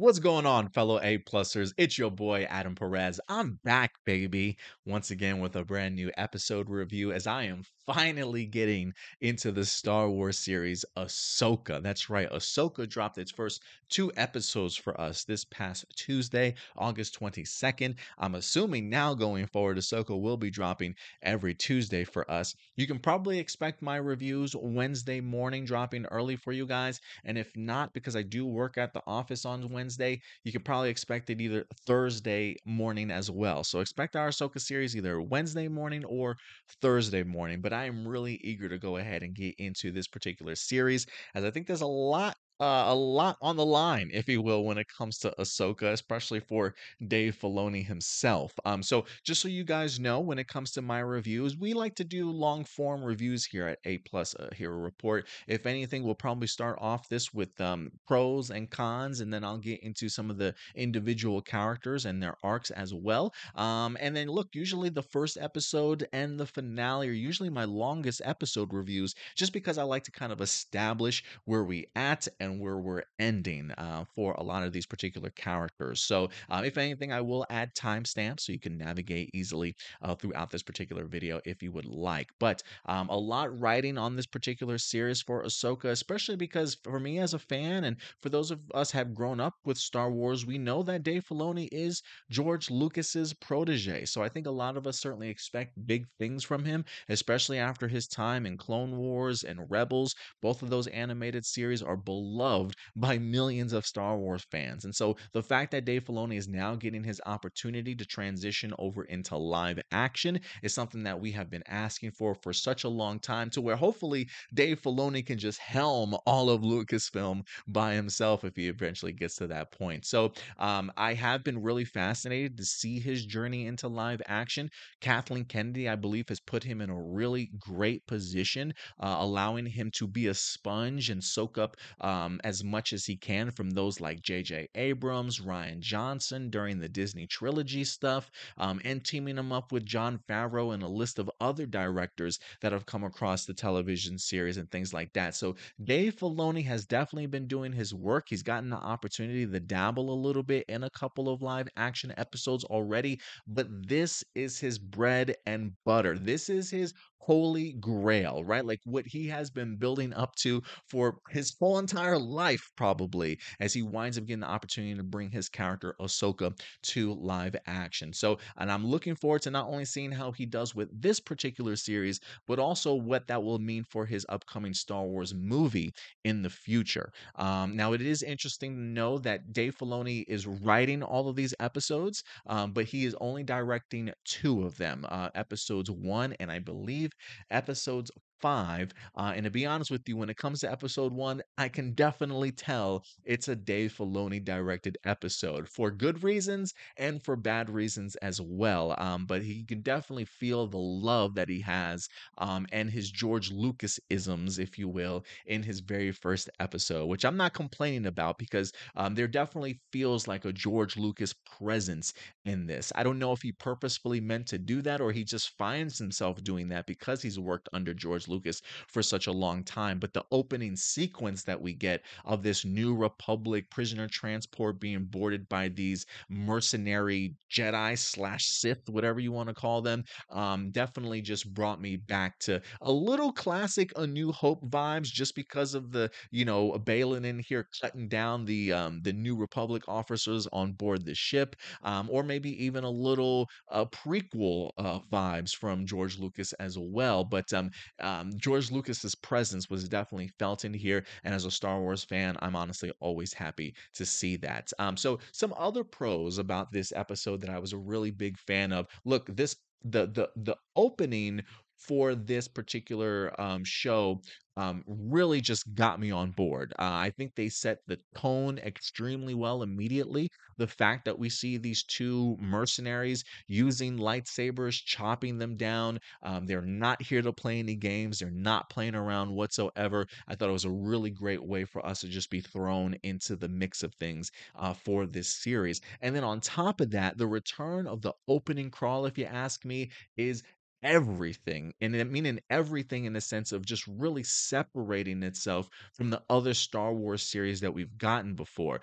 What's 0.00 0.18
going 0.18 0.46
on, 0.46 0.70
fellow 0.70 0.98
A 1.02 1.18
plusers? 1.18 1.74
It's 1.76 1.98
your 1.98 2.10
boy 2.10 2.44
Adam 2.48 2.74
Perez. 2.74 3.20
I'm 3.28 3.60
back, 3.64 3.96
baby, 4.06 4.56
once 4.86 5.10
again 5.10 5.40
with 5.40 5.54
a 5.56 5.62
brand 5.62 5.94
new 5.94 6.10
episode 6.16 6.70
review 6.70 7.12
as 7.12 7.26
I 7.26 7.42
am 7.42 7.64
finally 7.84 8.46
getting 8.46 8.94
into 9.20 9.52
the 9.52 9.64
Star 9.64 10.08
Wars 10.08 10.38
series 10.38 10.86
Ahsoka. 10.96 11.82
That's 11.82 12.08
right, 12.08 12.30
Ahsoka 12.30 12.88
dropped 12.88 13.18
its 13.18 13.30
first 13.30 13.60
two 13.90 14.10
episodes 14.16 14.74
for 14.74 14.98
us 14.98 15.24
this 15.24 15.44
past 15.44 15.84
Tuesday, 15.96 16.54
August 16.78 17.20
22nd. 17.20 17.96
I'm 18.16 18.36
assuming 18.36 18.88
now 18.88 19.12
going 19.12 19.46
forward, 19.48 19.76
Ahsoka 19.76 20.18
will 20.18 20.36
be 20.38 20.50
dropping 20.50 20.94
every 21.20 21.52
Tuesday 21.52 22.04
for 22.04 22.30
us. 22.30 22.54
You 22.76 22.86
can 22.86 23.00
probably 23.00 23.38
expect 23.38 23.82
my 23.82 23.96
reviews 23.96 24.56
Wednesday 24.56 25.20
morning, 25.20 25.66
dropping 25.66 26.06
early 26.06 26.36
for 26.36 26.52
you 26.52 26.64
guys. 26.64 27.00
And 27.24 27.36
if 27.36 27.54
not, 27.54 27.92
because 27.92 28.16
I 28.16 28.22
do 28.22 28.46
work 28.46 28.78
at 28.78 28.94
the 28.94 29.02
office 29.06 29.44
on 29.44 29.68
Wednesday, 29.68 29.89
you 29.98 30.52
could 30.52 30.64
probably 30.64 30.90
expect 30.90 31.30
it 31.30 31.40
either 31.40 31.64
Thursday 31.86 32.56
morning 32.64 33.10
as 33.10 33.30
well. 33.30 33.64
So 33.64 33.80
expect 33.80 34.16
our 34.16 34.28
Ahsoka 34.28 34.60
series 34.60 34.96
either 34.96 35.20
Wednesday 35.20 35.68
morning 35.68 36.04
or 36.04 36.36
Thursday 36.80 37.22
morning. 37.22 37.60
But 37.60 37.72
I 37.72 37.84
am 37.84 38.06
really 38.06 38.34
eager 38.42 38.68
to 38.68 38.78
go 38.78 38.96
ahead 38.96 39.22
and 39.22 39.34
get 39.34 39.54
into 39.58 39.90
this 39.92 40.08
particular 40.08 40.54
series 40.54 41.06
as 41.34 41.44
I 41.44 41.50
think 41.50 41.66
there's 41.66 41.80
a 41.80 41.86
lot 41.86 42.36
uh, 42.60 42.84
a 42.88 42.94
lot 42.94 43.38
on 43.40 43.56
the 43.56 43.64
line, 43.64 44.10
if 44.12 44.28
you 44.28 44.42
will, 44.42 44.64
when 44.64 44.78
it 44.78 44.86
comes 44.88 45.18
to 45.18 45.34
Ahsoka, 45.38 45.92
especially 45.92 46.40
for 46.40 46.74
Dave 47.08 47.38
Filoni 47.40 47.84
himself. 47.84 48.52
Um, 48.64 48.82
so 48.82 49.06
just 49.24 49.40
so 49.40 49.48
you 49.48 49.64
guys 49.64 49.98
know, 49.98 50.20
when 50.20 50.38
it 50.38 50.46
comes 50.46 50.70
to 50.72 50.82
my 50.82 51.00
reviews, 51.00 51.56
we 51.56 51.72
like 51.72 51.94
to 51.96 52.04
do 52.04 52.30
long 52.30 52.64
form 52.64 53.02
reviews 53.02 53.46
here 53.46 53.66
at 53.66 53.78
A 53.84 53.98
Plus 53.98 54.34
uh, 54.34 54.50
Hero 54.54 54.76
Report. 54.76 55.26
If 55.48 55.64
anything, 55.64 56.02
we'll 56.02 56.14
probably 56.14 56.48
start 56.48 56.78
off 56.80 57.08
this 57.08 57.32
with 57.32 57.58
um, 57.60 57.90
pros 58.06 58.50
and 58.50 58.68
cons, 58.68 59.20
and 59.20 59.32
then 59.32 59.42
I'll 59.42 59.58
get 59.58 59.82
into 59.82 60.08
some 60.08 60.30
of 60.30 60.36
the 60.36 60.54
individual 60.74 61.40
characters 61.40 62.04
and 62.04 62.22
their 62.22 62.36
arcs 62.42 62.70
as 62.70 62.92
well. 62.92 63.32
Um, 63.54 63.96
and 64.00 64.14
then 64.14 64.28
look, 64.28 64.48
usually 64.52 64.90
the 64.90 65.02
first 65.02 65.38
episode 65.40 66.06
and 66.12 66.38
the 66.38 66.46
finale 66.46 67.08
are 67.08 67.12
usually 67.12 67.50
my 67.50 67.64
longest 67.64 68.20
episode 68.24 68.72
reviews, 68.72 69.14
just 69.34 69.52
because 69.52 69.78
I 69.78 69.82
like 69.84 70.04
to 70.04 70.10
kind 70.10 70.32
of 70.32 70.40
establish 70.40 71.24
where 71.44 71.64
we 71.64 71.86
at 71.96 72.28
and 72.38 72.49
and 72.50 72.60
where 72.60 72.78
we're 72.78 73.02
ending 73.18 73.70
uh, 73.72 74.04
for 74.14 74.32
a 74.34 74.42
lot 74.42 74.62
of 74.62 74.72
these 74.72 74.86
particular 74.86 75.30
characters. 75.30 76.02
So, 76.02 76.28
uh, 76.48 76.62
if 76.64 76.76
anything, 76.76 77.12
I 77.12 77.20
will 77.20 77.46
add 77.50 77.74
timestamps 77.74 78.40
so 78.40 78.52
you 78.52 78.58
can 78.60 78.76
navigate 78.76 79.30
easily 79.34 79.76
uh, 80.02 80.14
throughout 80.14 80.50
this 80.50 80.62
particular 80.62 81.04
video 81.04 81.40
if 81.44 81.62
you 81.62 81.72
would 81.72 81.86
like. 81.86 82.30
But 82.38 82.62
um, 82.86 83.08
a 83.08 83.16
lot 83.16 83.58
writing 83.58 83.96
on 83.98 84.16
this 84.16 84.26
particular 84.26 84.78
series 84.78 85.22
for 85.22 85.44
Ahsoka, 85.44 85.86
especially 85.86 86.36
because 86.36 86.76
for 86.82 86.98
me 86.98 87.18
as 87.18 87.34
a 87.34 87.38
fan 87.38 87.84
and 87.84 87.96
for 88.20 88.28
those 88.28 88.50
of 88.50 88.60
us 88.74 88.90
have 88.90 89.14
grown 89.14 89.40
up 89.40 89.54
with 89.64 89.78
Star 89.78 90.10
Wars, 90.10 90.44
we 90.44 90.58
know 90.58 90.82
that 90.82 91.02
Dave 91.02 91.24
Filoni 91.26 91.68
is 91.72 92.02
George 92.30 92.70
Lucas's 92.70 93.32
protege. 93.34 94.04
So 94.04 94.22
I 94.22 94.28
think 94.28 94.46
a 94.46 94.50
lot 94.50 94.76
of 94.76 94.86
us 94.86 94.98
certainly 94.98 95.28
expect 95.28 95.86
big 95.86 96.06
things 96.18 96.44
from 96.44 96.64
him, 96.64 96.84
especially 97.08 97.58
after 97.58 97.88
his 97.88 98.08
time 98.08 98.46
in 98.46 98.56
Clone 98.56 98.96
Wars 98.96 99.44
and 99.44 99.70
Rebels. 99.70 100.14
Both 100.42 100.62
of 100.62 100.70
those 100.70 100.86
animated 100.88 101.44
series 101.44 101.82
are 101.82 101.96
beloved 101.96 102.39
loved 102.40 102.76
by 102.96 103.18
millions 103.18 103.72
of 103.72 103.86
Star 103.86 104.16
Wars 104.16 104.46
fans. 104.50 104.84
And 104.84 104.94
so 104.94 105.16
the 105.32 105.42
fact 105.42 105.70
that 105.72 105.84
Dave 105.84 106.04
Filoni 106.04 106.36
is 106.36 106.48
now 106.48 106.74
getting 106.74 107.04
his 107.04 107.20
opportunity 107.26 107.94
to 107.94 108.04
transition 108.04 108.72
over 108.78 109.04
into 109.04 109.36
live 109.36 109.78
action 109.92 110.40
is 110.62 110.74
something 110.74 111.02
that 111.02 111.20
we 111.20 111.30
have 111.32 111.50
been 111.50 111.62
asking 111.68 112.12
for 112.12 112.34
for 112.34 112.52
such 112.52 112.84
a 112.84 112.88
long 112.88 113.18
time 113.18 113.50
to 113.50 113.60
where 113.60 113.76
hopefully 113.76 114.28
Dave 114.54 114.80
Filoni 114.80 115.24
can 115.24 115.38
just 115.38 115.58
helm 115.58 116.16
all 116.26 116.48
of 116.50 116.62
Lucasfilm 116.62 117.42
by 117.68 117.94
himself 117.94 118.44
if 118.44 118.56
he 118.56 118.68
eventually 118.68 119.12
gets 119.12 119.36
to 119.36 119.46
that 119.48 119.70
point. 119.72 120.06
So 120.06 120.32
um, 120.58 120.90
I 120.96 121.14
have 121.14 121.44
been 121.44 121.62
really 121.62 121.84
fascinated 121.84 122.56
to 122.56 122.64
see 122.64 122.98
his 122.98 123.26
journey 123.26 123.66
into 123.66 123.88
live 123.88 124.22
action. 124.26 124.70
Kathleen 125.00 125.44
Kennedy, 125.44 125.88
I 125.88 125.96
believe, 125.96 126.28
has 126.28 126.40
put 126.40 126.64
him 126.64 126.80
in 126.80 126.90
a 126.90 127.00
really 127.00 127.50
great 127.58 128.06
position, 128.06 128.72
uh, 129.00 129.16
allowing 129.18 129.66
him 129.66 129.90
to 129.92 130.06
be 130.06 130.28
a 130.28 130.34
sponge 130.34 131.10
and 131.10 131.22
soak 131.22 131.58
up 131.58 131.76
um, 132.00 132.19
um, 132.20 132.40
as 132.44 132.62
much 132.62 132.92
as 132.92 133.06
he 133.06 133.16
can 133.16 133.50
from 133.50 133.70
those 133.70 134.00
like 134.00 134.20
J.J. 134.22 134.68
Abrams, 134.74 135.40
Rian 135.40 135.80
Johnson 135.80 136.50
during 136.50 136.78
the 136.78 136.88
Disney 136.88 137.26
trilogy 137.26 137.84
stuff, 137.84 138.30
um, 138.58 138.80
and 138.84 139.04
teaming 139.04 139.38
him 139.38 139.52
up 139.52 139.72
with 139.72 139.86
Jon 139.86 140.20
Favreau 140.28 140.74
and 140.74 140.82
a 140.82 140.88
list 140.88 141.18
of 141.18 141.30
other 141.40 141.66
directors 141.66 142.38
that 142.60 142.72
have 142.72 142.86
come 142.86 143.04
across 143.04 143.44
the 143.44 143.54
television 143.54 144.18
series 144.18 144.56
and 144.56 144.70
things 144.70 144.92
like 144.92 145.12
that. 145.14 145.34
So 145.34 145.56
Dave 145.82 146.16
Filoni 146.16 146.64
has 146.66 146.84
definitely 146.86 147.26
been 147.26 147.46
doing 147.46 147.72
his 147.72 147.94
work. 147.94 148.26
He's 148.28 148.42
gotten 148.42 148.70
the 148.70 148.76
opportunity 148.76 149.46
to 149.46 149.60
dabble 149.60 150.12
a 150.12 150.22
little 150.22 150.42
bit 150.42 150.64
in 150.68 150.84
a 150.84 150.90
couple 150.90 151.28
of 151.28 151.42
live 151.42 151.68
action 151.76 152.12
episodes 152.16 152.64
already, 152.64 153.20
but 153.46 153.66
this 153.88 154.22
is 154.34 154.58
his 154.58 154.78
bread 154.78 155.34
and 155.46 155.72
butter. 155.84 156.18
This 156.18 156.48
is 156.50 156.70
his 156.70 156.92
holy 157.20 157.74
grail, 157.74 158.42
right? 158.44 158.64
Like 158.64 158.80
what 158.84 159.06
he 159.06 159.28
has 159.28 159.50
been 159.50 159.76
building 159.76 160.12
up 160.14 160.34
to 160.36 160.62
for 160.88 161.18
his 161.30 161.54
whole 161.58 161.78
entire 161.78 162.18
life, 162.18 162.62
probably, 162.76 163.38
as 163.60 163.72
he 163.74 163.82
winds 163.82 164.18
up 164.18 164.24
getting 164.26 164.40
the 164.40 164.46
opportunity 164.48 164.94
to 164.96 165.02
bring 165.02 165.30
his 165.30 165.48
character 165.48 165.94
Ahsoka 166.00 166.58
to 166.82 167.12
live 167.14 167.54
action. 167.66 168.12
So, 168.12 168.38
and 168.56 168.70
I'm 168.72 168.86
looking 168.86 169.14
forward 169.14 169.42
to 169.42 169.50
not 169.50 169.68
only 169.68 169.84
seeing 169.84 170.10
how 170.10 170.32
he 170.32 170.46
does 170.46 170.74
with 170.74 170.88
this 171.00 171.20
particular 171.20 171.76
series, 171.76 172.20
but 172.46 172.58
also 172.58 172.94
what 172.94 173.26
that 173.28 173.42
will 173.42 173.58
mean 173.58 173.84
for 173.84 174.06
his 174.06 174.26
upcoming 174.28 174.74
Star 174.74 175.04
Wars 175.04 175.34
movie 175.34 175.92
in 176.24 176.42
the 176.42 176.50
future. 176.50 177.12
Um, 177.36 177.76
now, 177.76 177.92
it 177.92 178.00
is 178.02 178.22
interesting 178.22 178.74
to 178.76 178.82
know 178.82 179.18
that 179.18 179.52
Dave 179.52 179.76
Filoni 179.76 180.24
is 180.26 180.46
writing 180.46 181.02
all 181.02 181.28
of 181.28 181.36
these 181.36 181.54
episodes, 181.60 182.22
um, 182.46 182.72
but 182.72 182.86
he 182.86 183.04
is 183.04 183.14
only 183.20 183.42
directing 183.42 184.10
two 184.24 184.64
of 184.64 184.76
them, 184.76 185.04
uh, 185.08 185.28
episodes 185.34 185.90
one 185.90 186.34
and 186.40 186.50
I 186.50 186.58
believe 186.58 187.09
episodes 187.50 188.10
five. 188.40 188.92
Uh, 189.16 189.32
and 189.34 189.44
to 189.44 189.50
be 189.50 189.66
honest 189.66 189.90
with 189.90 190.08
you, 190.08 190.16
when 190.16 190.30
it 190.30 190.36
comes 190.36 190.60
to 190.60 190.70
episode 190.70 191.12
one, 191.12 191.42
I 191.58 191.68
can 191.68 191.92
definitely 191.92 192.52
tell 192.52 193.04
it's 193.24 193.48
a 193.48 193.56
Dave 193.56 193.94
Filoni 193.96 194.44
directed 194.44 194.98
episode 195.04 195.68
for 195.68 195.90
good 195.90 196.22
reasons 196.22 196.74
and 196.96 197.22
for 197.22 197.36
bad 197.36 197.70
reasons 197.70 198.16
as 198.16 198.40
well. 198.40 198.94
Um, 198.98 199.26
but 199.26 199.42
he 199.42 199.64
can 199.64 199.82
definitely 199.82 200.24
feel 200.24 200.66
the 200.66 200.78
love 200.78 201.34
that 201.34 201.48
he 201.48 201.60
has 201.60 202.08
um, 202.38 202.66
and 202.72 202.90
his 202.90 203.10
George 203.10 203.50
Lucas 203.50 204.00
isms, 204.08 204.58
if 204.58 204.78
you 204.78 204.88
will, 204.88 205.24
in 205.46 205.62
his 205.62 205.80
very 205.80 206.12
first 206.12 206.48
episode, 206.60 207.06
which 207.06 207.24
I'm 207.24 207.36
not 207.36 207.54
complaining 207.54 208.06
about 208.06 208.38
because 208.38 208.72
um, 208.96 209.14
there 209.14 209.28
definitely 209.28 209.80
feels 209.92 210.26
like 210.26 210.44
a 210.44 210.52
George 210.52 210.96
Lucas 210.96 211.34
presence 211.58 212.12
in 212.44 212.66
this. 212.66 212.92
I 212.94 213.02
don't 213.02 213.18
know 213.18 213.32
if 213.32 213.42
he 213.42 213.52
purposefully 213.52 214.20
meant 214.20 214.46
to 214.48 214.58
do 214.58 214.82
that 214.82 215.00
or 215.00 215.12
he 215.12 215.24
just 215.24 215.56
finds 215.58 215.98
himself 215.98 216.42
doing 216.42 216.68
that 216.68 216.86
because 216.86 217.22
he's 217.22 217.38
worked 217.38 217.68
under 217.72 217.94
George 217.94 218.28
Lucas 218.30 218.62
for 218.88 219.02
such 219.02 219.26
a 219.26 219.32
long 219.32 219.64
time. 219.64 219.98
But 219.98 220.14
the 220.14 220.24
opening 220.30 220.76
sequence 220.76 221.42
that 221.44 221.60
we 221.60 221.74
get 221.74 222.02
of 222.24 222.42
this 222.42 222.64
new 222.64 222.94
Republic 222.94 223.68
prisoner 223.70 224.08
transport 224.08 224.80
being 224.80 225.04
boarded 225.04 225.48
by 225.48 225.68
these 225.68 226.06
mercenary 226.28 227.34
Jedi 227.50 227.98
slash 227.98 228.46
Sith, 228.46 228.88
whatever 228.88 229.20
you 229.20 229.32
want 229.32 229.48
to 229.48 229.54
call 229.54 229.82
them, 229.82 230.04
um, 230.30 230.70
definitely 230.70 231.20
just 231.20 231.52
brought 231.52 231.80
me 231.80 231.96
back 231.96 232.38
to 232.40 232.60
a 232.82 232.92
little 232.92 233.32
classic 233.32 233.92
A 233.96 234.06
New 234.06 234.32
Hope 234.32 234.62
vibes, 234.70 235.06
just 235.06 235.34
because 235.34 235.74
of 235.74 235.90
the 235.90 236.10
you 236.30 236.44
know 236.44 236.72
Baylan 236.72 237.24
in 237.24 237.40
here 237.40 237.68
cutting 237.80 238.08
down 238.08 238.44
the 238.44 238.72
um, 238.72 239.00
the 239.02 239.12
New 239.12 239.36
Republic 239.36 239.82
officers 239.88 240.46
on 240.52 240.72
board 240.72 241.04
the 241.04 241.14
ship, 241.14 241.56
um, 241.82 242.08
or 242.10 242.22
maybe 242.22 242.62
even 242.64 242.84
a 242.84 242.90
little 242.90 243.48
uh, 243.70 243.84
prequel 243.86 244.70
uh, 244.78 245.00
vibes 245.12 245.54
from 245.54 245.86
George 245.86 246.18
Lucas 246.18 246.52
as 246.54 246.78
well. 246.78 247.24
But 247.24 247.52
um, 247.52 247.70
uh, 248.00 248.19
um, 248.20 248.32
George 248.36 248.70
Lucas's 248.70 249.14
presence 249.14 249.70
was 249.70 249.88
definitely 249.88 250.28
felt 250.38 250.64
in 250.64 250.74
here. 250.74 251.04
And 251.24 251.34
as 251.34 251.44
a 251.44 251.50
Star 251.50 251.80
Wars 251.80 252.04
fan, 252.04 252.36
I'm 252.40 252.56
honestly 252.56 252.92
always 253.00 253.32
happy 253.32 253.74
to 253.94 254.04
see 254.04 254.36
that. 254.36 254.72
Um, 254.78 254.96
so 254.96 255.18
some 255.32 255.54
other 255.56 255.84
pros 255.84 256.38
about 256.38 256.72
this 256.72 256.92
episode 256.94 257.40
that 257.40 257.50
I 257.50 257.58
was 257.58 257.72
a 257.72 257.78
really 257.78 258.10
big 258.10 258.38
fan 258.38 258.72
of. 258.72 258.86
Look, 259.04 259.34
this 259.34 259.56
the 259.82 260.06
the 260.06 260.28
the 260.36 260.56
opening 260.76 261.42
for 261.80 262.14
this 262.14 262.46
particular 262.48 263.32
um, 263.40 263.64
show 263.64 264.20
um, 264.56 264.84
really 264.86 265.40
just 265.40 265.74
got 265.74 265.98
me 266.00 266.10
on 266.10 266.32
board. 266.32 266.74
Uh, 266.78 266.82
I 266.82 267.10
think 267.16 267.34
they 267.34 267.48
set 267.48 267.78
the 267.86 267.98
tone 268.14 268.58
extremely 268.58 269.32
well 269.32 269.62
immediately. 269.62 270.28
The 270.58 270.66
fact 270.66 271.06
that 271.06 271.18
we 271.18 271.30
see 271.30 271.56
these 271.56 271.82
two 271.84 272.36
mercenaries 272.38 273.24
using 273.48 273.96
lightsabers, 273.96 274.82
chopping 274.84 275.38
them 275.38 275.56
down, 275.56 275.98
um, 276.22 276.46
they're 276.46 276.60
not 276.60 277.00
here 277.00 277.22
to 277.22 277.32
play 277.32 277.58
any 277.60 277.74
games, 277.74 278.18
they're 278.18 278.30
not 278.30 278.68
playing 278.68 278.94
around 278.94 279.30
whatsoever. 279.30 280.06
I 280.28 280.34
thought 280.34 280.50
it 280.50 280.52
was 280.52 280.66
a 280.66 280.70
really 280.70 281.10
great 281.10 281.42
way 281.42 281.64
for 281.64 281.84
us 281.86 282.00
to 282.00 282.08
just 282.08 282.28
be 282.28 282.40
thrown 282.40 282.96
into 283.02 283.36
the 283.36 283.48
mix 283.48 283.82
of 283.82 283.94
things 283.94 284.30
uh, 284.56 284.74
for 284.74 285.06
this 285.06 285.28
series. 285.28 285.80
And 286.02 286.14
then 286.14 286.24
on 286.24 286.40
top 286.40 286.80
of 286.82 286.90
that, 286.90 287.16
the 287.16 287.26
return 287.26 287.86
of 287.86 288.02
the 288.02 288.12
opening 288.28 288.70
crawl, 288.70 289.06
if 289.06 289.16
you 289.16 289.24
ask 289.24 289.64
me, 289.64 289.90
is 290.18 290.42
everything. 290.82 291.72
And 291.80 291.96
I 291.96 292.04
mean 292.04 292.26
in 292.26 292.40
everything 292.50 293.04
in 293.04 293.12
the 293.12 293.20
sense 293.20 293.52
of 293.52 293.64
just 293.66 293.86
really 293.86 294.22
separating 294.22 295.22
itself 295.22 295.68
from 295.94 296.10
the 296.10 296.22
other 296.30 296.54
Star 296.54 296.92
Wars 296.94 297.22
series 297.22 297.60
that 297.60 297.74
we've 297.74 297.96
gotten 297.98 298.34
before. 298.34 298.80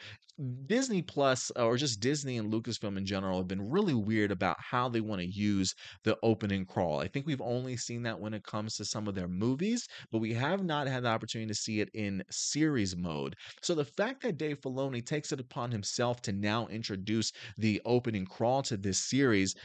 Disney 0.68 1.02
Plus 1.02 1.52
or 1.56 1.78
just 1.78 2.00
Disney 2.00 2.38
and 2.38 2.54
Lucasfilm 2.54 2.96
in 2.98 3.06
general 3.08 3.40
have 3.40 3.48
been 3.48 3.70
really 3.70 3.96
weird 3.96 4.32
about 4.32 4.58
how 4.60 4.88
they 4.88 5.02
want 5.02 5.20
to 5.20 5.28
use 5.28 5.74
the 6.04 6.16
opening 6.22 6.64
crawl. 6.64 7.00
I 7.00 7.08
think 7.08 7.26
we've 7.26 7.42
only 7.42 7.76
seen 7.76 8.04
that 8.04 8.20
when 8.20 8.36
it 8.36 8.44
comes 8.44 8.76
to 8.76 8.86
some 8.86 9.08
of 9.08 9.16
their 9.16 9.28
movies, 9.28 9.88
but 10.12 10.20
we 10.20 10.34
have 10.34 10.64
not 10.64 10.88
had 10.88 11.04
the 11.04 11.10
opportunity 11.10 11.48
to 11.48 11.56
see 11.56 11.80
it 11.80 11.90
in 11.96 12.24
series 12.30 12.96
mode. 12.96 13.36
So 13.64 13.74
the 13.74 13.86
fact 13.86 14.22
that 14.24 14.38
Dave 14.38 14.62
Filoni 14.62 15.04
takes 15.04 15.32
it 15.32 15.40
upon 15.40 15.72
himself 15.72 16.22
to 16.24 16.32
now 16.34 16.68
introduce 16.68 17.32
the 17.58 17.82
opening 17.86 18.26
crawl 18.26 18.62
to 18.64 18.78
this 18.78 19.00
series 19.00 19.56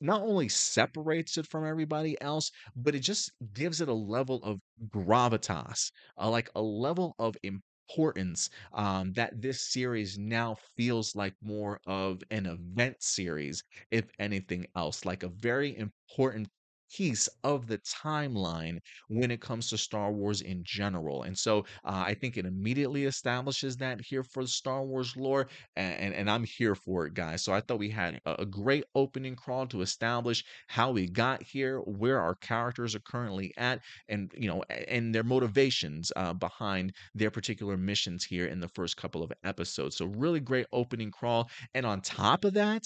not 0.00 0.22
only 0.22 0.48
separates 0.48 1.36
it 1.38 1.46
from 1.46 1.64
everybody 1.66 2.20
else, 2.20 2.50
but 2.76 2.94
it 2.94 3.00
just 3.00 3.32
gives 3.52 3.80
it 3.80 3.88
a 3.88 3.94
level 3.94 4.42
of 4.42 4.60
gravitas, 4.88 5.90
uh, 6.18 6.28
like 6.30 6.48
a 6.54 6.62
level 6.62 7.14
of 7.18 7.36
importance 7.42 8.50
um, 8.72 9.12
that 9.14 9.40
this 9.40 9.60
series 9.72 10.18
now 10.18 10.54
feels 10.76 11.14
like 11.16 11.34
more 11.42 11.80
of 11.86 12.22
an 12.30 12.46
event 12.46 12.96
series, 13.02 13.62
if 13.90 14.10
anything 14.18 14.66
else, 14.76 15.04
like 15.04 15.22
a 15.22 15.28
very 15.28 15.76
important 15.76 16.48
piece 16.96 17.28
of 17.44 17.66
the 17.66 17.78
timeline 17.78 18.78
when 19.08 19.30
it 19.30 19.40
comes 19.40 19.68
to 19.70 19.78
Star 19.78 20.12
Wars 20.12 20.40
in 20.40 20.62
general. 20.64 21.22
And 21.22 21.36
so 21.36 21.60
uh, 21.84 22.04
I 22.06 22.14
think 22.14 22.36
it 22.36 22.46
immediately 22.46 23.04
establishes 23.04 23.76
that 23.76 24.00
here 24.00 24.22
for 24.22 24.42
the 24.42 24.48
Star 24.48 24.82
Wars 24.84 25.14
lore, 25.16 25.48
and, 25.76 25.94
and, 26.00 26.14
and 26.14 26.30
I'm 26.30 26.44
here 26.44 26.74
for 26.74 27.06
it, 27.06 27.14
guys. 27.14 27.42
So 27.42 27.52
I 27.52 27.60
thought 27.60 27.78
we 27.78 27.90
had 27.90 28.20
a, 28.26 28.34
a 28.40 28.46
great 28.46 28.84
opening 28.94 29.36
crawl 29.36 29.66
to 29.68 29.82
establish 29.82 30.44
how 30.68 30.90
we 30.90 31.08
got 31.08 31.42
here, 31.42 31.78
where 31.80 32.20
our 32.20 32.34
characters 32.36 32.94
are 32.94 33.00
currently 33.00 33.52
at, 33.56 33.80
and 34.08 34.32
you 34.36 34.48
know, 34.48 34.62
and 34.88 35.14
their 35.14 35.24
motivations 35.24 36.12
uh, 36.16 36.32
behind 36.32 36.92
their 37.14 37.30
particular 37.30 37.76
missions 37.76 38.24
here 38.24 38.46
in 38.46 38.60
the 38.60 38.68
first 38.68 38.96
couple 38.96 39.22
of 39.22 39.32
episodes. 39.44 39.96
So 39.96 40.06
really 40.06 40.40
great 40.40 40.66
opening 40.72 41.10
crawl, 41.10 41.48
and 41.74 41.86
on 41.86 42.00
top 42.00 42.44
of 42.44 42.54
that. 42.54 42.82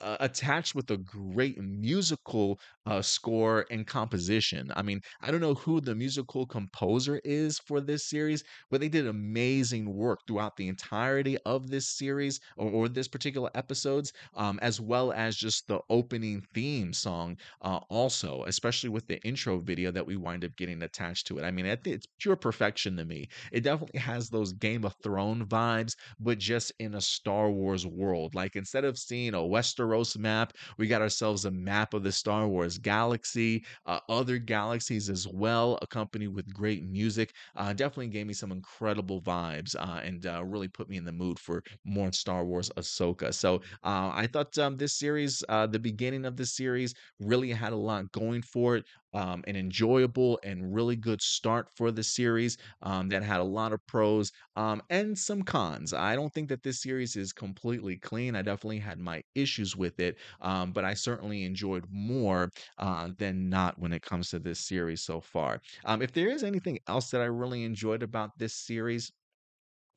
Uh, 0.00 0.16
attached 0.18 0.74
with 0.74 0.90
a 0.90 0.96
great 0.96 1.56
musical 1.60 2.58
uh, 2.86 3.00
score 3.00 3.64
and 3.70 3.86
composition. 3.86 4.72
I 4.74 4.82
mean, 4.82 5.00
I 5.20 5.30
don't 5.30 5.40
know 5.40 5.54
who 5.54 5.80
the 5.80 5.94
musical 5.94 6.44
composer 6.44 7.20
is 7.22 7.60
for 7.60 7.80
this 7.80 8.08
series, 8.08 8.42
but 8.68 8.80
they 8.80 8.88
did 8.88 9.06
amazing 9.06 9.94
work 9.94 10.20
throughout 10.26 10.56
the 10.56 10.66
entirety 10.66 11.38
of 11.46 11.68
this 11.70 11.88
series 11.88 12.40
or, 12.56 12.68
or 12.70 12.88
this 12.88 13.06
particular 13.06 13.50
episodes, 13.54 14.12
um, 14.34 14.58
as 14.60 14.80
well 14.80 15.12
as 15.12 15.36
just 15.36 15.68
the 15.68 15.78
opening 15.88 16.42
theme 16.52 16.92
song, 16.92 17.36
uh, 17.60 17.78
also, 17.88 18.42
especially 18.48 18.88
with 18.90 19.06
the 19.06 19.22
intro 19.24 19.60
video 19.60 19.92
that 19.92 20.06
we 20.06 20.16
wind 20.16 20.44
up 20.44 20.56
getting 20.56 20.82
attached 20.82 21.28
to 21.28 21.38
it. 21.38 21.44
I 21.44 21.52
mean, 21.52 21.66
it's 21.66 22.06
pure 22.18 22.34
perfection 22.36 22.96
to 22.96 23.04
me. 23.04 23.28
It 23.52 23.60
definitely 23.60 24.00
has 24.00 24.28
those 24.28 24.52
Game 24.52 24.84
of 24.84 24.94
Thrones 25.02 25.44
vibes, 25.44 25.94
but 26.18 26.38
just 26.38 26.72
in 26.78 26.94
a 26.94 27.00
Star 27.00 27.50
Wars 27.50 27.86
world. 27.86 28.34
Like 28.34 28.56
instead 28.56 28.84
of 28.84 28.98
seeing 28.98 29.34
a 29.34 29.46
Westeros 29.82 30.16
map, 30.16 30.52
we 30.78 30.86
got 30.86 31.02
ourselves 31.02 31.44
a 31.44 31.50
map 31.50 31.94
of 31.94 32.02
the 32.02 32.12
Star 32.12 32.48
Wars 32.48 32.78
galaxy, 32.78 33.64
uh, 33.86 34.00
other 34.08 34.38
galaxies 34.38 35.10
as 35.10 35.26
well, 35.28 35.78
accompanied 35.82 36.28
with 36.28 36.52
great 36.52 36.84
music. 36.84 37.34
Uh, 37.56 37.72
definitely 37.72 38.08
gave 38.08 38.26
me 38.26 38.32
some 38.34 38.52
incredible 38.52 39.20
vibes 39.20 39.74
uh, 39.76 40.00
and 40.02 40.26
uh, 40.26 40.44
really 40.44 40.68
put 40.68 40.88
me 40.88 40.96
in 40.96 41.04
the 41.04 41.12
mood 41.12 41.38
for 41.38 41.62
more 41.84 42.12
Star 42.12 42.44
Wars 42.44 42.70
Ahsoka. 42.76 43.32
So 43.32 43.56
uh, 43.84 44.10
I 44.14 44.28
thought 44.32 44.56
um, 44.58 44.76
this 44.76 44.92
series, 44.92 45.42
the 45.48 45.80
beginning 45.80 46.24
of 46.24 46.36
this 46.36 46.52
series, 46.52 46.94
really 47.20 47.50
had 47.50 47.72
a 47.72 47.76
lot 47.76 48.10
going 48.12 48.42
for 48.42 48.76
it. 48.76 48.84
Um, 49.14 49.44
an 49.46 49.56
enjoyable 49.56 50.40
and 50.42 50.74
really 50.74 50.96
good 50.96 51.20
start 51.20 51.68
for 51.76 51.90
the 51.90 52.02
series 52.02 52.56
um, 52.80 53.08
that 53.10 53.22
had 53.22 53.40
a 53.40 53.44
lot 53.44 53.72
of 53.72 53.86
pros 53.86 54.32
um, 54.56 54.82
and 54.88 55.18
some 55.18 55.42
cons. 55.42 55.92
I 55.92 56.14
don't 56.14 56.32
think 56.32 56.48
that 56.48 56.62
this 56.62 56.80
series 56.80 57.14
is 57.16 57.32
completely 57.32 57.98
clean. 57.98 58.34
I 58.34 58.42
definitely 58.42 58.78
had 58.78 58.98
my 58.98 59.22
issues 59.34 59.76
with 59.76 60.00
it, 60.00 60.18
um, 60.40 60.72
but 60.72 60.84
I 60.84 60.94
certainly 60.94 61.44
enjoyed 61.44 61.84
more 61.90 62.50
uh, 62.78 63.10
than 63.18 63.48
not 63.48 63.78
when 63.78 63.92
it 63.92 64.02
comes 64.02 64.30
to 64.30 64.38
this 64.38 64.60
series 64.60 65.02
so 65.02 65.20
far. 65.20 65.60
Um, 65.84 66.02
if 66.02 66.12
there 66.12 66.28
is 66.28 66.42
anything 66.42 66.78
else 66.86 67.10
that 67.10 67.20
I 67.20 67.26
really 67.26 67.64
enjoyed 67.64 68.02
about 68.02 68.30
this 68.38 68.54
series, 68.54 69.12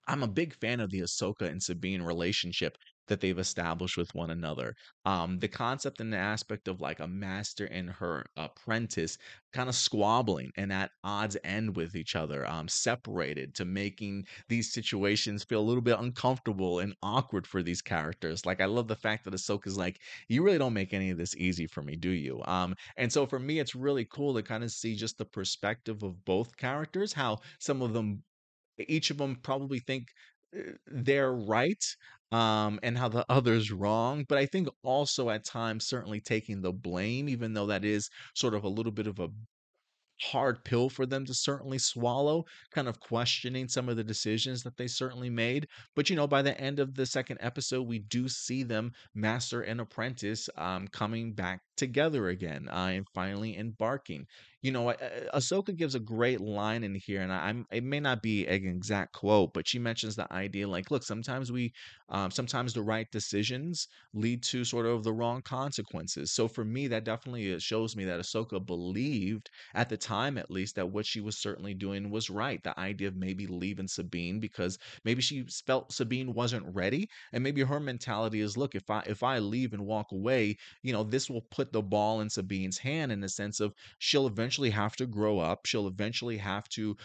I'm 0.07 0.23
a 0.23 0.27
big 0.27 0.53
fan 0.56 0.79
of 0.79 0.89
the 0.91 1.00
Ahsoka 1.01 1.50
and 1.50 1.61
Sabine 1.61 2.01
relationship 2.01 2.77
that 3.07 3.22
they've 3.22 3.40
established 3.40 3.98
with 3.98 4.13
one 4.13 4.31
another. 4.31 4.74
Um, 5.06 5.40
the 5.40 5.48
concept 5.48 6.00
and 6.02 6.12
the 6.12 6.18
aspect 6.18 6.68
of 6.68 6.81
like 6.81 7.00
a 7.00 7.07
master 7.07 7.66
and 7.66 7.90
her 7.90 8.25
apprentice 8.36 9.18
kind 9.54 9.69
of 9.69 9.75
squabbling 9.75 10.52
and 10.57 10.72
at 10.74 10.92
odds 11.04 11.38
end 11.44 11.75
with 11.75 11.96
each 11.96 12.16
other, 12.16 12.48
um, 12.48 12.68
separated 12.68 13.56
to 13.56 13.66
making 13.66 14.25
these 14.50 14.74
situations 14.74 15.44
feel 15.44 15.62
a 15.62 15.63
little 15.63 15.81
bit 15.81 16.00
uncomfortable 16.00 16.80
and 16.80 16.94
awkward 17.02 17.48
for 17.48 17.63
these 17.63 17.81
characters. 17.81 18.46
Like 18.46 18.62
I 18.62 18.66
love 18.66 18.88
the 18.88 18.96
fact 18.96 19.24
that 19.25 19.34
Ahsoka's 19.34 19.78
like, 19.78 20.00
you 20.28 20.44
really 20.44 20.57
don't 20.57 20.74
make 20.74 20.94
any 20.94 21.10
of 21.10 21.18
this 21.18 21.36
easy 21.36 21.68
for 21.68 21.81
me, 21.81 21.96
do 21.96 22.10
you? 22.10 22.42
Um, 22.46 22.75
and 22.98 23.12
so 23.12 23.25
for 23.25 23.40
me, 23.40 23.60
it's 23.60 23.75
really 23.75 24.06
cool 24.06 24.34
to 24.36 24.44
kind 24.44 24.63
of 24.63 24.72
see 24.72 24.96
just 24.96 25.18
the 25.18 25.25
perspective 25.25 26.04
of 26.04 26.24
both 26.25 26.56
characters, 26.57 27.13
how 27.13 27.40
some 27.60 27.81
of 27.81 27.94
them 27.94 28.24
each 28.78 29.10
of 29.10 29.18
them 29.18 29.38
probably 29.38 29.80
think 29.80 30.07
uh, 30.57 30.72
they're 30.88 31.34
right 31.34 31.84
um 32.35 32.79
and 32.83 32.97
how 32.97 33.07
the 33.07 33.25
other's 33.29 33.71
wrong 33.71 34.25
but 34.27 34.37
i 34.37 34.45
think 34.45 34.67
also 34.83 35.29
at 35.29 35.45
times 35.45 35.85
certainly 35.87 36.19
taking 36.19 36.61
the 36.61 36.73
blame 36.73 37.29
even 37.29 37.53
though 37.53 37.67
that 37.67 37.85
is 37.85 38.09
sort 38.33 38.53
of 38.53 38.63
a 38.63 38.69
little 38.69 38.91
bit 38.91 39.07
of 39.07 39.19
a 39.19 39.29
hard 40.21 40.63
pill 40.63 40.89
for 40.89 41.05
them 41.05 41.25
to 41.25 41.33
certainly 41.33 41.77
swallow, 41.77 42.45
kind 42.71 42.87
of 42.87 42.99
questioning 42.99 43.67
some 43.67 43.89
of 43.89 43.97
the 43.97 44.03
decisions 44.03 44.63
that 44.63 44.77
they 44.77 44.87
certainly 44.87 45.29
made. 45.29 45.67
But 45.95 46.09
you 46.09 46.15
know, 46.15 46.27
by 46.27 46.41
the 46.41 46.59
end 46.59 46.79
of 46.79 46.95
the 46.95 47.05
second 47.05 47.39
episode, 47.41 47.87
we 47.87 47.99
do 47.99 48.29
see 48.29 48.63
them, 48.63 48.93
master 49.13 49.61
and 49.61 49.81
apprentice, 49.81 50.49
um, 50.57 50.87
coming 50.87 51.33
back 51.33 51.61
together 51.77 52.27
again 52.30 52.68
I 52.69 52.94
am 52.94 53.06
finally 53.13 53.57
embarking. 53.57 54.27
You 54.62 54.72
know, 54.72 54.89
uh, 54.89 54.95
Ahsoka 55.36 55.75
gives 55.75 55.94
a 55.94 56.00
great 56.00 56.42
line 56.42 56.83
in 56.83 56.95
here, 56.95 57.22
and 57.22 57.31
I, 57.31 57.48
I'm 57.50 57.66
it 57.72 57.83
may 57.83 58.00
not 58.00 58.22
be 58.24 58.48
an 58.48 58.66
exact 58.66 59.13
quote, 59.13 59.54
but 59.54 59.68
she 59.68 59.77
mentions 59.77 60.16
the 60.16 60.31
idea 60.33 60.68
like, 60.68 60.89
look, 60.89 61.04
sometimes 61.04 61.51
we, 61.51 61.72
um, 62.10 62.31
sometimes 62.31 62.74
the 62.74 62.81
right 62.81 63.07
decisions 63.12 63.88
lead 64.13 64.44
to 64.44 64.63
sort 64.63 64.86
of 64.86 65.04
the 65.04 65.13
wrong 65.13 65.42
consequences. 65.42 66.33
So 66.33 66.48
for 66.48 66.63
me, 66.66 66.88
that 66.88 67.04
definitely 67.04 67.54
uh, 67.54 67.60
shows 67.60 67.95
me 67.95 68.06
that 68.06 68.19
Ahsoka 68.19 68.63
believed 68.66 69.49
at 69.73 69.90
the 69.90 69.97
time 69.97 70.38
at 70.38 70.52
least 70.52 70.76
that 70.76 70.90
what 70.90 71.06
she 71.06 71.21
was 71.21 71.40
certainly 71.40 71.73
doing 71.73 72.09
was 72.09 72.30
right. 72.30 72.61
The 72.64 72.80
idea 72.80 73.07
of 73.07 73.16
maybe 73.16 73.47
leaving 73.47 73.88
Sabine 73.88 74.40
because 74.40 74.78
maybe 75.04 75.21
she 75.21 75.45
felt 75.66 75.92
Sabine 75.94 76.33
wasn't 76.33 76.66
ready 76.73 77.07
and 77.33 77.44
maybe 77.44 77.61
her 77.61 77.80
mentality 77.80 78.40
is 78.42 78.57
look 78.57 78.76
if 78.76 78.90
I 78.90 79.02
if 79.07 79.23
I 79.23 79.40
leave 79.40 79.73
and 79.73 79.85
walk 79.85 80.11
away, 80.11 80.57
you 80.83 80.94
know, 80.94 81.04
this 81.04 81.30
will 81.30 81.42
put 81.52 81.65
the 81.72 81.81
ball 81.81 82.22
in 82.22 82.30
Sabine's 82.30 82.78
hand 82.78 83.12
in 83.12 83.19
the 83.19 83.30
sense 83.30 83.60
of 83.60 83.74
she'll 84.00 84.28
eventually 84.28 84.69
have 84.72 84.95
to 84.98 85.06
grow 85.06 85.40
up, 85.40 85.66
she'll 85.66 85.88
eventually 85.88 86.38
have 86.38 86.68
to 86.69 86.95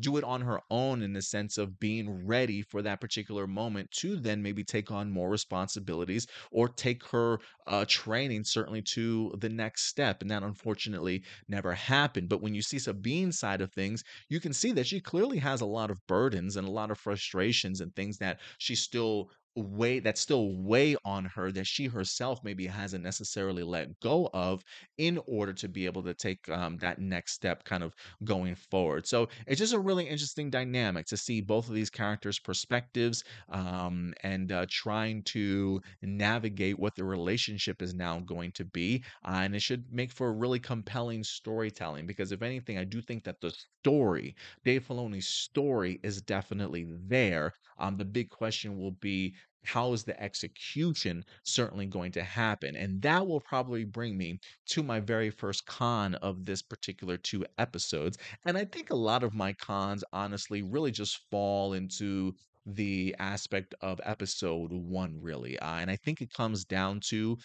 do 0.00 0.16
it 0.16 0.24
on 0.24 0.40
her 0.40 0.60
own 0.70 1.02
in 1.02 1.12
the 1.12 1.22
sense 1.22 1.58
of 1.58 1.78
being 1.78 2.26
ready 2.26 2.62
for 2.62 2.82
that 2.82 3.00
particular 3.00 3.46
moment 3.46 3.90
to 3.90 4.16
then 4.16 4.42
maybe 4.42 4.64
take 4.64 4.90
on 4.90 5.10
more 5.10 5.30
responsibilities 5.30 6.26
or 6.50 6.68
take 6.68 7.06
her 7.08 7.38
uh, 7.66 7.84
training 7.86 8.42
certainly 8.42 8.82
to 8.82 9.32
the 9.38 9.48
next 9.48 9.84
step. 9.84 10.22
And 10.22 10.30
that 10.30 10.42
unfortunately 10.42 11.22
never 11.48 11.72
happened. 11.72 12.28
But 12.28 12.42
when 12.42 12.54
you 12.54 12.62
see 12.62 12.78
Sabine's 12.78 13.38
side 13.38 13.60
of 13.60 13.72
things, 13.72 14.02
you 14.28 14.40
can 14.40 14.52
see 14.52 14.72
that 14.72 14.86
she 14.86 15.00
clearly 15.00 15.38
has 15.38 15.60
a 15.60 15.66
lot 15.66 15.90
of 15.90 16.04
burdens 16.06 16.56
and 16.56 16.66
a 16.66 16.70
lot 16.70 16.90
of 16.90 16.98
frustrations 16.98 17.80
and 17.80 17.94
things 17.94 18.18
that 18.18 18.40
she 18.58 18.74
still 18.74 19.30
weigh 19.56 19.98
that 20.00 20.18
still 20.18 20.56
weigh 20.56 20.96
on 21.04 21.24
her 21.24 21.52
that 21.52 21.66
she 21.66 21.86
herself 21.86 22.40
maybe 22.42 22.66
hasn't 22.66 23.04
necessarily 23.04 23.62
let 23.62 23.98
go 24.00 24.28
of 24.32 24.62
in 24.98 25.18
order 25.26 25.52
to 25.52 25.68
be 25.68 25.86
able 25.86 26.02
to 26.02 26.14
take 26.14 26.48
um, 26.48 26.78
that 26.78 26.98
next 26.98 27.32
step 27.32 27.64
kind 27.64 27.82
of 27.82 27.94
going 28.24 28.54
forward. 28.54 29.06
So 29.06 29.28
it's 29.46 29.58
just 29.58 29.74
a 29.74 29.78
really 29.78 30.08
interesting 30.08 30.50
dynamic 30.50 31.06
to 31.06 31.16
see 31.16 31.40
both 31.40 31.68
of 31.68 31.74
these 31.74 31.90
characters' 31.90 32.38
perspectives 32.38 33.22
um, 33.50 34.14
and 34.22 34.50
uh, 34.52 34.66
trying 34.68 35.22
to 35.24 35.80
navigate 36.02 36.78
what 36.78 36.94
the 36.94 37.04
relationship 37.04 37.82
is 37.82 37.94
now 37.94 38.20
going 38.20 38.52
to 38.52 38.64
be. 38.64 39.04
Uh, 39.24 39.40
and 39.42 39.54
it 39.54 39.62
should 39.62 39.84
make 39.92 40.12
for 40.12 40.28
a 40.28 40.32
really 40.32 40.60
compelling 40.60 41.24
storytelling 41.24 42.06
because, 42.06 42.32
if 42.32 42.42
anything, 42.42 42.78
I 42.78 42.84
do 42.84 43.00
think 43.02 43.24
that 43.24 43.40
the 43.40 43.52
story, 43.80 44.34
Dave 44.64 44.86
Filoni's 44.86 45.28
story, 45.28 46.00
is 46.02 46.22
definitely 46.22 46.86
there. 47.06 47.52
Um, 47.78 47.96
the 47.96 48.04
big 48.04 48.30
question 48.30 48.78
will 48.78 48.92
be 48.92 49.34
how 49.64 49.92
is 49.92 50.04
the 50.04 50.20
execution 50.20 51.24
certainly 51.44 51.86
going 51.86 52.12
to 52.12 52.22
happen? 52.22 52.74
And 52.76 53.00
that 53.02 53.26
will 53.26 53.40
probably 53.40 53.84
bring 53.84 54.16
me 54.16 54.40
to 54.70 54.82
my 54.82 55.00
very 55.00 55.30
first 55.30 55.66
con 55.66 56.16
of 56.16 56.44
this 56.44 56.62
particular 56.62 57.16
two 57.16 57.44
episodes. 57.58 58.18
And 58.44 58.58
I 58.58 58.64
think 58.64 58.90
a 58.90 58.96
lot 58.96 59.22
of 59.22 59.34
my 59.34 59.52
cons, 59.52 60.02
honestly, 60.12 60.62
really 60.62 60.90
just 60.90 61.20
fall 61.30 61.74
into 61.74 62.34
the 62.66 63.14
aspect 63.18 63.74
of 63.80 64.00
episode 64.04 64.72
one, 64.72 65.20
really. 65.20 65.58
Uh, 65.58 65.76
and 65.76 65.90
I 65.90 65.96
think 65.96 66.20
it 66.20 66.32
comes 66.32 66.64
down 66.64 67.00
to 67.08 67.36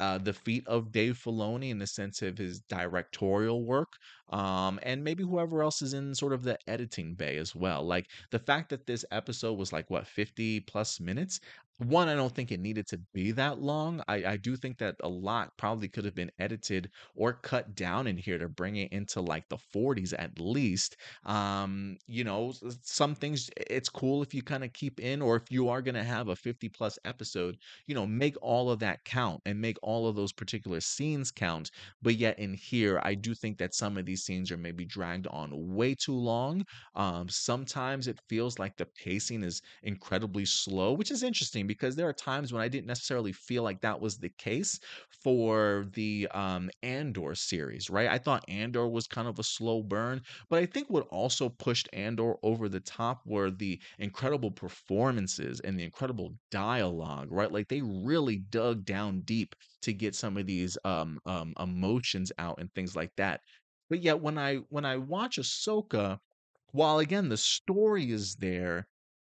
uh, 0.00 0.18
the 0.18 0.32
feat 0.32 0.66
of 0.66 0.90
Dave 0.90 1.16
Filoni 1.18 1.70
in 1.70 1.78
the 1.78 1.86
sense 1.86 2.20
of 2.22 2.36
his 2.38 2.60
directorial 2.62 3.64
work, 3.64 3.92
um, 4.30 4.80
and 4.82 5.04
maybe 5.04 5.22
whoever 5.22 5.62
else 5.62 5.82
is 5.82 5.94
in 5.94 6.14
sort 6.14 6.32
of 6.32 6.42
the 6.42 6.58
editing 6.66 7.14
bay 7.14 7.36
as 7.36 7.54
well. 7.54 7.82
Like 7.82 8.08
the 8.30 8.38
fact 8.38 8.70
that 8.70 8.86
this 8.86 9.04
episode 9.10 9.58
was 9.58 9.72
like 9.72 9.90
what 9.90 10.06
50 10.06 10.60
plus 10.60 11.00
minutes. 11.00 11.40
One, 11.78 12.08
I 12.08 12.14
don't 12.14 12.32
think 12.32 12.52
it 12.52 12.60
needed 12.60 12.86
to 12.88 12.98
be 13.12 13.32
that 13.32 13.60
long. 13.60 14.00
I, 14.06 14.24
I 14.24 14.36
do 14.36 14.54
think 14.54 14.78
that 14.78 14.94
a 15.02 15.08
lot 15.08 15.56
probably 15.56 15.88
could 15.88 16.04
have 16.04 16.14
been 16.14 16.30
edited 16.38 16.88
or 17.16 17.32
cut 17.32 17.74
down 17.74 18.06
in 18.06 18.16
here 18.16 18.38
to 18.38 18.48
bring 18.48 18.76
it 18.76 18.92
into 18.92 19.20
like 19.20 19.48
the 19.48 19.58
40s 19.74 20.14
at 20.16 20.38
least. 20.38 20.96
Um, 21.24 21.96
you 22.06 22.22
know, 22.22 22.52
some 22.82 23.16
things 23.16 23.50
it's 23.56 23.88
cool 23.88 24.22
if 24.22 24.32
you 24.32 24.40
kind 24.40 24.62
of 24.62 24.72
keep 24.72 25.00
in, 25.00 25.20
or 25.20 25.34
if 25.34 25.50
you 25.50 25.68
are 25.68 25.82
going 25.82 25.96
to 25.96 26.04
have 26.04 26.28
a 26.28 26.36
50 26.36 26.68
plus 26.68 26.96
episode, 27.04 27.58
you 27.88 27.94
know, 27.96 28.06
make 28.06 28.36
all 28.40 28.70
of 28.70 28.78
that 28.78 29.04
count 29.04 29.42
and 29.44 29.60
make 29.60 29.76
all 29.82 30.06
of 30.06 30.14
those 30.14 30.32
particular 30.32 30.80
scenes 30.80 31.32
count. 31.32 31.72
But 32.02 32.14
yet 32.14 32.38
in 32.38 32.54
here, 32.54 33.00
I 33.02 33.14
do 33.14 33.34
think 33.34 33.58
that 33.58 33.74
some 33.74 33.96
of 33.96 34.06
these 34.06 34.13
scenes 34.16 34.50
are 34.50 34.56
maybe 34.56 34.84
dragged 34.84 35.26
on 35.28 35.50
way 35.74 35.94
too 35.94 36.14
long. 36.14 36.64
Um, 36.94 37.28
sometimes 37.28 38.06
it 38.08 38.18
feels 38.28 38.58
like 38.58 38.76
the 38.76 38.86
pacing 38.86 39.42
is 39.42 39.60
incredibly 39.82 40.44
slow, 40.44 40.92
which 40.92 41.10
is 41.10 41.22
interesting 41.22 41.66
because 41.66 41.96
there 41.96 42.08
are 42.08 42.12
times 42.12 42.52
when 42.52 42.62
I 42.62 42.68
didn't 42.68 42.86
necessarily 42.86 43.32
feel 43.32 43.62
like 43.62 43.80
that 43.80 44.00
was 44.00 44.18
the 44.18 44.30
case 44.38 44.78
for 45.22 45.86
the 45.92 46.28
um, 46.34 46.70
Andor 46.82 47.34
series, 47.34 47.88
right? 47.88 48.08
I 48.08 48.18
thought 48.18 48.44
Andor 48.48 48.88
was 48.88 49.06
kind 49.06 49.26
of 49.28 49.38
a 49.38 49.42
slow 49.44 49.82
burn, 49.82 50.20
but 50.50 50.58
I 50.58 50.66
think 50.66 50.90
what 50.90 51.06
also 51.08 51.48
pushed 51.48 51.88
Andor 51.92 52.34
over 52.42 52.68
the 52.68 52.80
top 52.80 53.22
were 53.24 53.50
the 53.50 53.80
incredible 53.98 54.50
performances 54.50 55.60
and 55.60 55.78
the 55.78 55.84
incredible 55.84 56.34
dialogue, 56.50 57.28
right? 57.30 57.50
Like 57.50 57.68
they 57.68 57.82
really 57.82 58.38
dug 58.38 58.84
down 58.84 59.22
deep 59.22 59.54
to 59.82 59.92
get 59.92 60.14
some 60.14 60.36
of 60.36 60.46
these 60.46 60.76
um, 60.84 61.18
um, 61.26 61.54
emotions 61.58 62.32
out 62.38 62.60
and 62.60 62.72
things 62.74 62.94
like 62.96 63.12
that. 63.16 63.40
But 63.88 64.02
yet 64.02 64.20
when 64.20 64.38
I 64.38 64.56
when 64.70 64.84
I 64.84 64.96
watch 64.96 65.36
Ahsoka, 65.38 66.18
while 66.72 66.98
again 66.98 67.28
the 67.28 67.36
story 67.36 68.10
is 68.10 68.36
there, 68.36 68.86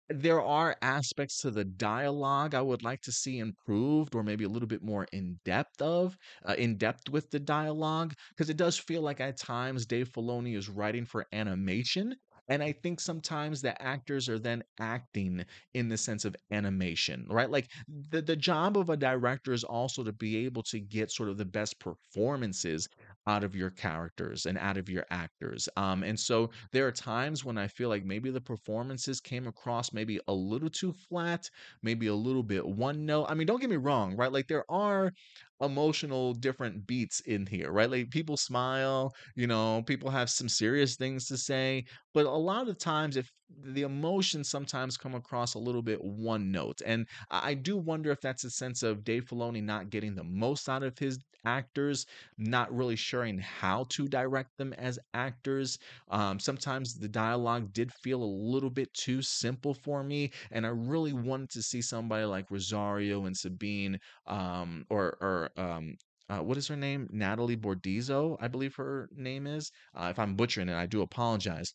there 0.08 0.40
are 0.42 0.76
aspects 0.82 1.38
to 1.38 1.50
the 1.50 1.64
dialogue 1.64 2.54
I 2.54 2.62
would 2.62 2.82
like 2.82 3.00
to 3.02 3.12
see 3.12 3.38
improved 3.38 4.14
or 4.14 4.22
maybe 4.22 4.44
a 4.44 4.48
little 4.48 4.68
bit 4.68 4.82
more 4.82 5.06
in 5.12 5.40
depth 5.44 5.80
of, 5.82 6.16
uh, 6.48 6.54
in 6.58 6.76
depth 6.78 7.08
with 7.10 7.30
the 7.30 7.40
dialogue, 7.40 8.14
because 8.30 8.50
it 8.50 8.56
does 8.56 8.78
feel 8.78 9.02
like 9.02 9.20
at 9.20 9.36
times 9.38 9.86
Dave 9.86 10.10
Filoni 10.10 10.56
is 10.56 10.68
writing 10.68 11.06
for 11.06 11.26
animation. 11.32 12.16
And 12.48 12.62
I 12.62 12.72
think 12.72 13.00
sometimes 13.00 13.60
the 13.62 13.80
actors 13.80 14.28
are 14.28 14.38
then 14.38 14.62
acting 14.78 15.44
in 15.74 15.88
the 15.88 15.96
sense 15.98 16.24
of 16.24 16.36
animation, 16.50 17.26
right? 17.28 17.50
Like 17.50 17.70
the, 18.10 18.22
the 18.22 18.36
job 18.36 18.76
of 18.76 18.90
a 18.90 18.96
director 18.96 19.52
is 19.52 19.64
also 19.64 20.04
to 20.04 20.12
be 20.12 20.44
able 20.46 20.62
to 20.64 20.80
get 20.80 21.10
sort 21.10 21.28
of 21.28 21.38
the 21.38 21.44
best 21.44 21.78
performances 21.80 22.88
out 23.26 23.42
of 23.44 23.56
your 23.56 23.70
characters 23.70 24.46
and 24.46 24.56
out 24.58 24.76
of 24.76 24.88
your 24.88 25.04
actors. 25.10 25.68
Um, 25.76 26.02
and 26.02 26.18
so 26.18 26.50
there 26.72 26.86
are 26.86 26.92
times 26.92 27.44
when 27.44 27.58
I 27.58 27.66
feel 27.68 27.88
like 27.88 28.04
maybe 28.04 28.30
the 28.30 28.40
performances 28.40 29.20
came 29.20 29.46
across 29.46 29.92
maybe 29.92 30.20
a 30.28 30.32
little 30.34 30.70
too 30.70 30.92
flat, 30.92 31.48
maybe 31.82 32.06
a 32.06 32.14
little 32.14 32.42
bit 32.42 32.66
one 32.66 33.04
note. 33.04 33.26
I 33.28 33.34
mean, 33.34 33.46
don't 33.46 33.60
get 33.60 33.70
me 33.70 33.76
wrong, 33.76 34.16
right? 34.16 34.32
Like 34.32 34.46
there 34.48 34.64
are 34.70 35.12
emotional 35.60 36.34
different 36.34 36.86
beats 36.86 37.20
in 37.20 37.46
here, 37.46 37.70
right? 37.72 37.90
Like 37.90 38.10
people 38.10 38.36
smile, 38.36 39.12
you 39.34 39.46
know, 39.46 39.82
people 39.86 40.10
have 40.10 40.30
some 40.30 40.48
serious 40.48 40.96
things 40.96 41.26
to 41.28 41.36
say, 41.38 41.84
but 42.14 42.26
a 42.26 42.30
lot 42.30 42.68
of 42.68 42.78
times 42.78 43.16
if 43.16 43.30
the 43.62 43.82
emotions 43.82 44.48
sometimes 44.50 44.96
come 44.96 45.14
across 45.14 45.54
a 45.54 45.58
little 45.58 45.82
bit 45.82 46.02
one 46.02 46.50
note. 46.50 46.82
And 46.84 47.06
I 47.30 47.54
do 47.54 47.76
wonder 47.76 48.10
if 48.10 48.20
that's 48.20 48.44
a 48.44 48.50
sense 48.50 48.82
of 48.82 49.04
Dave 49.04 49.26
Filoni 49.26 49.62
not 49.62 49.88
getting 49.90 50.14
the 50.14 50.24
most 50.24 50.68
out 50.68 50.82
of 50.82 50.98
his 50.98 51.18
actors, 51.44 52.06
not 52.38 52.74
really 52.74 52.96
sharing 52.96 53.38
how 53.38 53.84
to 53.90 54.08
direct 54.08 54.56
them 54.58 54.72
as 54.74 54.98
actors. 55.14 55.78
Um, 56.08 56.40
sometimes 56.40 56.94
the 56.94 57.08
dialogue 57.08 57.72
did 57.72 57.92
feel 57.92 58.22
a 58.22 58.24
little 58.24 58.70
bit 58.70 58.92
too 58.94 59.22
simple 59.22 59.74
for 59.74 60.02
me, 60.02 60.32
and 60.50 60.66
I 60.66 60.70
really 60.70 61.12
wanted 61.12 61.50
to 61.50 61.62
see 61.62 61.82
somebody 61.82 62.24
like 62.24 62.50
Rosario 62.50 63.26
and 63.26 63.36
Sabine, 63.36 63.98
um, 64.26 64.84
or 64.90 65.16
or 65.20 65.45
um, 65.56 65.96
uh, 66.28 66.38
what 66.38 66.56
is 66.56 66.68
her 66.68 66.76
name? 66.76 67.08
Natalie 67.12 67.56
Bordizzo, 67.56 68.36
I 68.40 68.48
believe 68.48 68.74
her 68.76 69.08
name 69.14 69.46
is. 69.46 69.70
Uh, 69.94 70.08
if 70.10 70.18
I'm 70.18 70.34
butchering 70.34 70.68
it, 70.68 70.74
I 70.74 70.86
do 70.86 71.02
apologize 71.02 71.74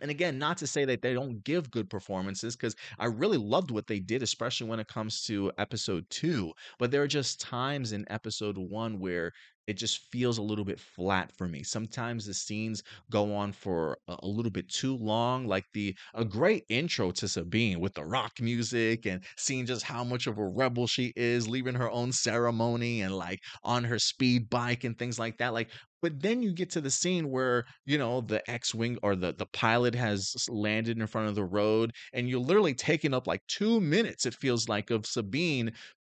and 0.00 0.10
again, 0.10 0.38
not 0.38 0.58
to 0.58 0.66
say 0.66 0.84
that 0.84 1.02
they 1.02 1.14
don't 1.14 1.42
give 1.44 1.70
good 1.70 1.90
performances, 1.90 2.56
because 2.56 2.76
I 2.98 3.06
really 3.06 3.38
loved 3.38 3.70
what 3.70 3.86
they 3.86 4.00
did, 4.00 4.22
especially 4.22 4.68
when 4.68 4.80
it 4.80 4.88
comes 4.88 5.22
to 5.24 5.52
episode 5.58 6.06
two. 6.10 6.52
But 6.78 6.90
there 6.90 7.02
are 7.02 7.08
just 7.08 7.40
times 7.40 7.92
in 7.92 8.04
episode 8.10 8.56
one 8.56 8.98
where 8.98 9.32
it 9.68 9.74
just 9.74 10.10
feels 10.10 10.38
a 10.38 10.42
little 10.42 10.64
bit 10.64 10.80
flat 10.80 11.30
for 11.36 11.46
me. 11.48 11.62
Sometimes 11.62 12.26
the 12.26 12.34
scenes 12.34 12.82
go 13.10 13.32
on 13.34 13.52
for 13.52 13.98
a, 14.08 14.26
little 14.26 14.50
bit 14.50 14.68
too 14.68 14.96
long, 14.96 15.46
like 15.46 15.66
the 15.74 15.96
a 16.14 16.24
great 16.24 16.64
intro 16.68 17.12
to 17.12 17.28
Sabine 17.28 17.78
with 17.80 17.94
the 17.94 18.04
rock 18.04 18.40
music 18.40 19.06
and 19.06 19.24
seeing 19.36 19.66
just 19.66 19.84
how 19.84 20.02
much 20.04 20.26
of 20.26 20.38
a 20.38 20.48
rebel 20.48 20.86
she 20.88 21.12
is, 21.16 21.48
leaving 21.48 21.74
her 21.76 21.90
own 21.90 22.12
ceremony 22.12 23.02
and 23.02 23.14
like 23.16 23.40
on 23.62 23.84
her 23.84 23.98
speed 24.00 24.50
bike 24.50 24.84
and 24.84 24.98
things 24.98 25.18
like 25.18 25.38
that. 25.38 25.54
Like 25.54 25.70
but 26.00 26.20
then 26.20 26.42
you 26.42 26.52
get 26.52 26.70
to 26.70 26.80
the 26.80 26.90
scene 26.92 27.28
where, 27.30 27.64
you 27.84 27.98
know, 27.98 28.20
the 28.20 28.48
X-wing 28.48 28.98
or 29.02 29.16
the 29.16 29.32
the 29.34 29.46
pilot 29.46 29.94
has 29.96 30.32
landed 30.48 30.98
in 30.98 31.06
front 31.08 31.28
of 31.28 31.34
the 31.34 31.44
road, 31.44 31.92
and 32.12 32.28
you're 32.28 32.38
literally 32.40 32.74
taking 32.74 33.12
up 33.14 33.26
like 33.26 33.42
two 33.48 33.80
minutes, 33.80 34.24
it 34.24 34.34
feels 34.34 34.68
like, 34.68 34.90
of 34.90 35.06
Sabine 35.06 35.72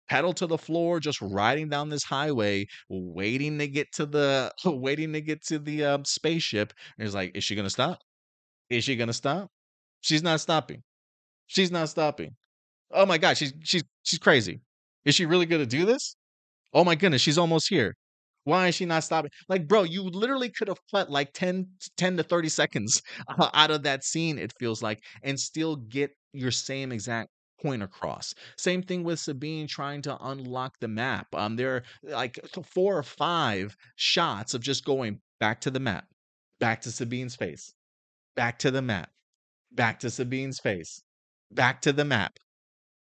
pedal 0.09 0.33
to 0.33 0.47
the 0.47 0.57
floor, 0.57 0.99
just 0.99 1.21
riding 1.21 1.69
down 1.69 1.89
this 1.89 2.03
highway, 2.03 2.65
waiting 2.89 3.59
to 3.59 3.67
get 3.67 3.87
to 3.93 4.05
the 4.05 4.51
waiting 4.65 5.13
to 5.13 5.21
get 5.21 5.43
to 5.45 5.59
the 5.59 5.85
um, 5.85 6.05
spaceship. 6.05 6.73
And 6.97 7.05
it's 7.05 7.15
like, 7.15 7.35
is 7.35 7.43
she 7.43 7.55
gonna 7.55 7.69
stop? 7.69 7.99
Is 8.69 8.83
she 8.83 8.95
gonna 8.95 9.13
stop? 9.13 9.49
She's 10.01 10.23
not 10.23 10.41
stopping. 10.41 10.83
She's 11.47 11.71
not 11.71 11.89
stopping. 11.89 12.35
Oh 12.91 13.05
my 13.05 13.17
god, 13.17 13.37
she's 13.37 13.53
she's 13.63 13.83
she's 14.03 14.19
crazy. 14.19 14.61
Is 15.05 15.15
she 15.15 15.25
really 15.25 15.45
gonna 15.45 15.65
do 15.65 15.85
this? 15.85 16.15
Oh 16.73 16.83
my 16.83 16.95
goodness, 16.95 17.21
she's 17.21 17.37
almost 17.37 17.69
here. 17.69 17.95
Why 18.45 18.67
is 18.67 18.75
she 18.75 18.85
not 18.85 19.03
stopping? 19.03 19.31
Like, 19.49 19.67
bro, 19.67 19.83
you 19.83 20.03
literally 20.03 20.49
could 20.49 20.67
have 20.69 20.79
cut 20.91 21.09
like 21.11 21.33
10, 21.33 21.67
10 21.97 22.17
to 22.17 22.23
30 22.23 22.49
seconds 22.49 23.01
out 23.53 23.71
of 23.71 23.83
that 23.83 24.03
scene, 24.03 24.39
it 24.39 24.53
feels 24.59 24.81
like, 24.81 24.99
and 25.23 25.39
still 25.39 25.75
get 25.75 26.11
your 26.33 26.51
same 26.51 26.91
exact 26.91 27.29
point 27.61 27.83
across. 27.83 28.33
Same 28.57 28.81
thing 28.81 29.03
with 29.03 29.19
Sabine 29.19 29.67
trying 29.67 30.01
to 30.03 30.17
unlock 30.21 30.79
the 30.79 30.87
map. 30.87 31.27
Um, 31.33 31.55
there 31.55 31.75
are 31.75 31.83
like 32.03 32.39
four 32.63 32.97
or 32.97 33.03
five 33.03 33.75
shots 33.95 34.53
of 34.53 34.61
just 34.61 34.85
going 34.85 35.19
back 35.39 35.61
to 35.61 35.71
the 35.71 35.79
map, 35.79 36.05
back 36.59 36.81
to 36.81 36.91
Sabine's 36.91 37.35
face, 37.35 37.73
back 38.35 38.59
to 38.59 38.71
the 38.71 38.81
map, 38.81 39.09
back 39.71 39.99
to 39.99 40.09
Sabine's 40.09 40.59
face, 40.59 41.01
back 41.51 41.81
to 41.81 41.93
the 41.93 42.05
map 42.05 42.39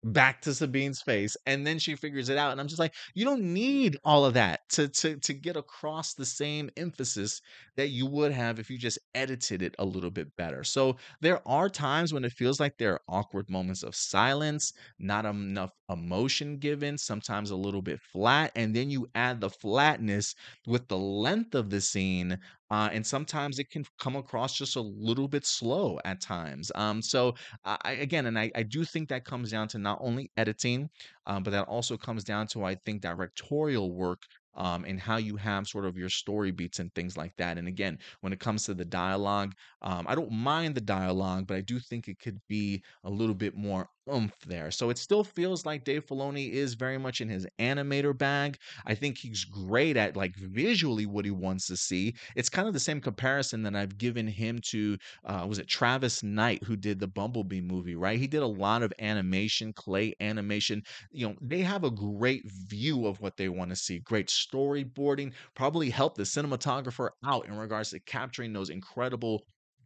back 0.05 0.41
to 0.43 0.51
Sabine's 0.55 1.01
face, 1.03 1.37
and 1.47 1.67
then 1.67 1.79
she 1.79 1.95
figures 1.97 2.29
it 2.29 2.39
out. 2.39 2.53
And 2.53 2.61
I'm 2.61 2.69
just 2.69 2.79
like, 2.81 2.95
you 3.15 3.25
don't 3.25 3.43
need 3.53 3.97
all 4.05 4.25
of 4.25 4.35
that 4.35 4.61
to 4.71 4.89
to 4.89 5.17
to 5.19 5.33
get 5.35 5.57
across 5.57 6.15
the 6.15 6.27
same 6.27 6.71
emphasis 6.77 7.41
that 7.77 7.89
you 7.89 8.07
would 8.07 8.33
have 8.33 8.59
if 8.59 8.71
you 8.71 8.79
just 8.79 8.99
edited 9.15 9.63
it 9.63 9.75
a 9.79 9.85
little 9.85 10.11
bit 10.11 10.35
better. 10.37 10.65
So 10.65 10.97
there 11.21 11.47
are 11.47 11.69
times 11.69 12.13
when 12.13 12.25
it 12.25 12.33
feels 12.33 12.61
like 12.61 12.79
there 12.79 12.95
are 12.95 13.01
awkward 13.09 13.49
moments 13.51 13.83
of 13.83 13.95
silence, 13.95 14.73
not 14.99 15.25
enough 15.25 15.71
emotion 15.89 16.59
given, 16.59 16.99
sometimes 16.99 17.51
a 17.51 17.57
little 17.57 17.83
bit 17.83 18.01
flat, 18.13 18.53
and 18.57 18.75
then 18.75 18.91
you 18.91 19.07
add 19.15 19.41
the 19.41 19.51
flatness 19.51 20.35
with 20.67 20.89
the 20.89 20.99
length 20.99 21.55
of 21.55 21.71
the 21.71 21.81
scene. 21.81 22.39
Uh, 22.73 22.89
and 22.93 23.07
sometimes 23.07 23.59
it 23.61 23.71
can 23.71 23.85
come 24.01 24.17
across 24.17 24.57
just 24.57 24.77
a 24.77 24.81
little 24.81 25.29
bit 25.29 25.45
slow 25.47 26.01
at 26.07 26.21
times. 26.23 26.73
Um, 26.75 27.03
so 27.03 27.35
I 27.65 27.93
again, 28.01 28.27
and 28.27 28.39
I 28.39 28.51
I 28.55 28.63
do 28.65 28.85
think 28.85 29.09
that 29.11 29.25
comes 29.27 29.51
down 29.51 29.69
to 29.69 29.79
not 29.79 29.99
only 30.01 30.33
editing, 30.39 30.91
um, 31.27 31.43
but 31.43 31.51
that 31.51 31.69
also 31.69 31.97
comes 31.99 32.25
down 32.25 32.47
to, 32.49 32.65
I 32.65 32.75
think, 32.77 33.03
directorial 33.03 33.95
work, 33.95 34.23
um, 34.55 34.85
and 34.85 35.01
how 35.01 35.17
you 35.17 35.37
have 35.37 35.67
sort 35.67 35.85
of 35.85 35.97
your 35.97 36.09
story 36.09 36.51
beats 36.51 36.79
and 36.79 36.95
things 36.95 37.17
like 37.17 37.37
that. 37.37 37.59
And 37.59 37.69
again, 37.69 37.99
when 38.21 38.33
it 38.33 38.41
comes 38.41 38.65
to 38.65 38.75
the 38.75 38.85
dialogue, 38.85 39.55
um, 39.83 40.07
I 40.09 40.15
don't 40.15 40.33
mind 40.33 40.75
the 40.75 40.81
dialogue, 40.81 41.47
but 41.47 41.57
I 41.57 41.61
do 41.63 41.79
think 41.79 42.09
it 42.09 42.19
could 42.19 42.41
be 42.49 42.83
a 43.05 43.11
little 43.11 43.35
bit 43.35 43.55
more 43.55 43.89
oomph 44.11 44.35
there. 44.47 44.71
So 44.71 44.91
it 44.91 44.99
still 44.99 45.25
feels 45.25 45.65
like 45.67 45.85
Dave 45.85 46.07
Filoni 46.07 46.51
is 46.51 46.75
very 46.75 46.99
much 46.99 47.21
in 47.21 47.29
his 47.29 47.47
animator 47.59 48.17
bag. 48.17 48.59
I 48.87 48.95
think 48.95 49.19
he's 49.19 49.45
great 49.45 49.97
at 49.97 50.17
like 50.17 50.35
visually 50.37 51.07
what 51.07 51.25
he 51.25 51.31
wants 51.31 51.67
to 51.69 51.77
see. 51.77 52.15
It's 52.35 52.49
kind 52.49 52.67
of 52.67 52.75
the 52.75 52.81
same 52.81 53.01
comparison 53.01 53.63
that 53.63 53.77
I've 53.77 53.99
given 53.99 54.27
him 54.27 54.59
to 54.71 54.97
uh, 55.25 55.47
was 55.49 55.59
it 55.59 55.69
Travis 55.69 56.23
Knight 56.23 56.63
who 56.65 56.77
did 56.77 56.99
the 57.01 57.07
Bumblebee 57.09 57.61
movie, 57.61 57.95
right? 57.97 58.19
He 58.19 58.27
did 58.27 58.43
a 58.43 58.47
lot 58.47 58.83
of 58.83 58.93
animation, 58.99 59.73
clay 59.73 60.15
animation. 60.21 60.83
You 61.11 61.29
know, 61.29 61.35
they 61.41 61.61
have 61.61 61.85
a 61.85 61.91
great 61.91 62.43
view 62.69 63.07
of 63.07 63.21
what 63.21 63.37
they 63.37 63.49
want 63.49 63.71
to 63.71 63.77
see, 63.77 63.99
great 64.01 64.29
storyboarding, 64.29 65.35
probably 65.55 65.91
helped 65.91 66.17
the 66.17 66.23
cinematographer 66.25 67.11
out 67.25 67.47
in 67.47 67.55
regards 67.57 67.91
to 67.91 68.01
capturing 68.01 68.53
those 68.53 68.71
incredible 68.71 69.43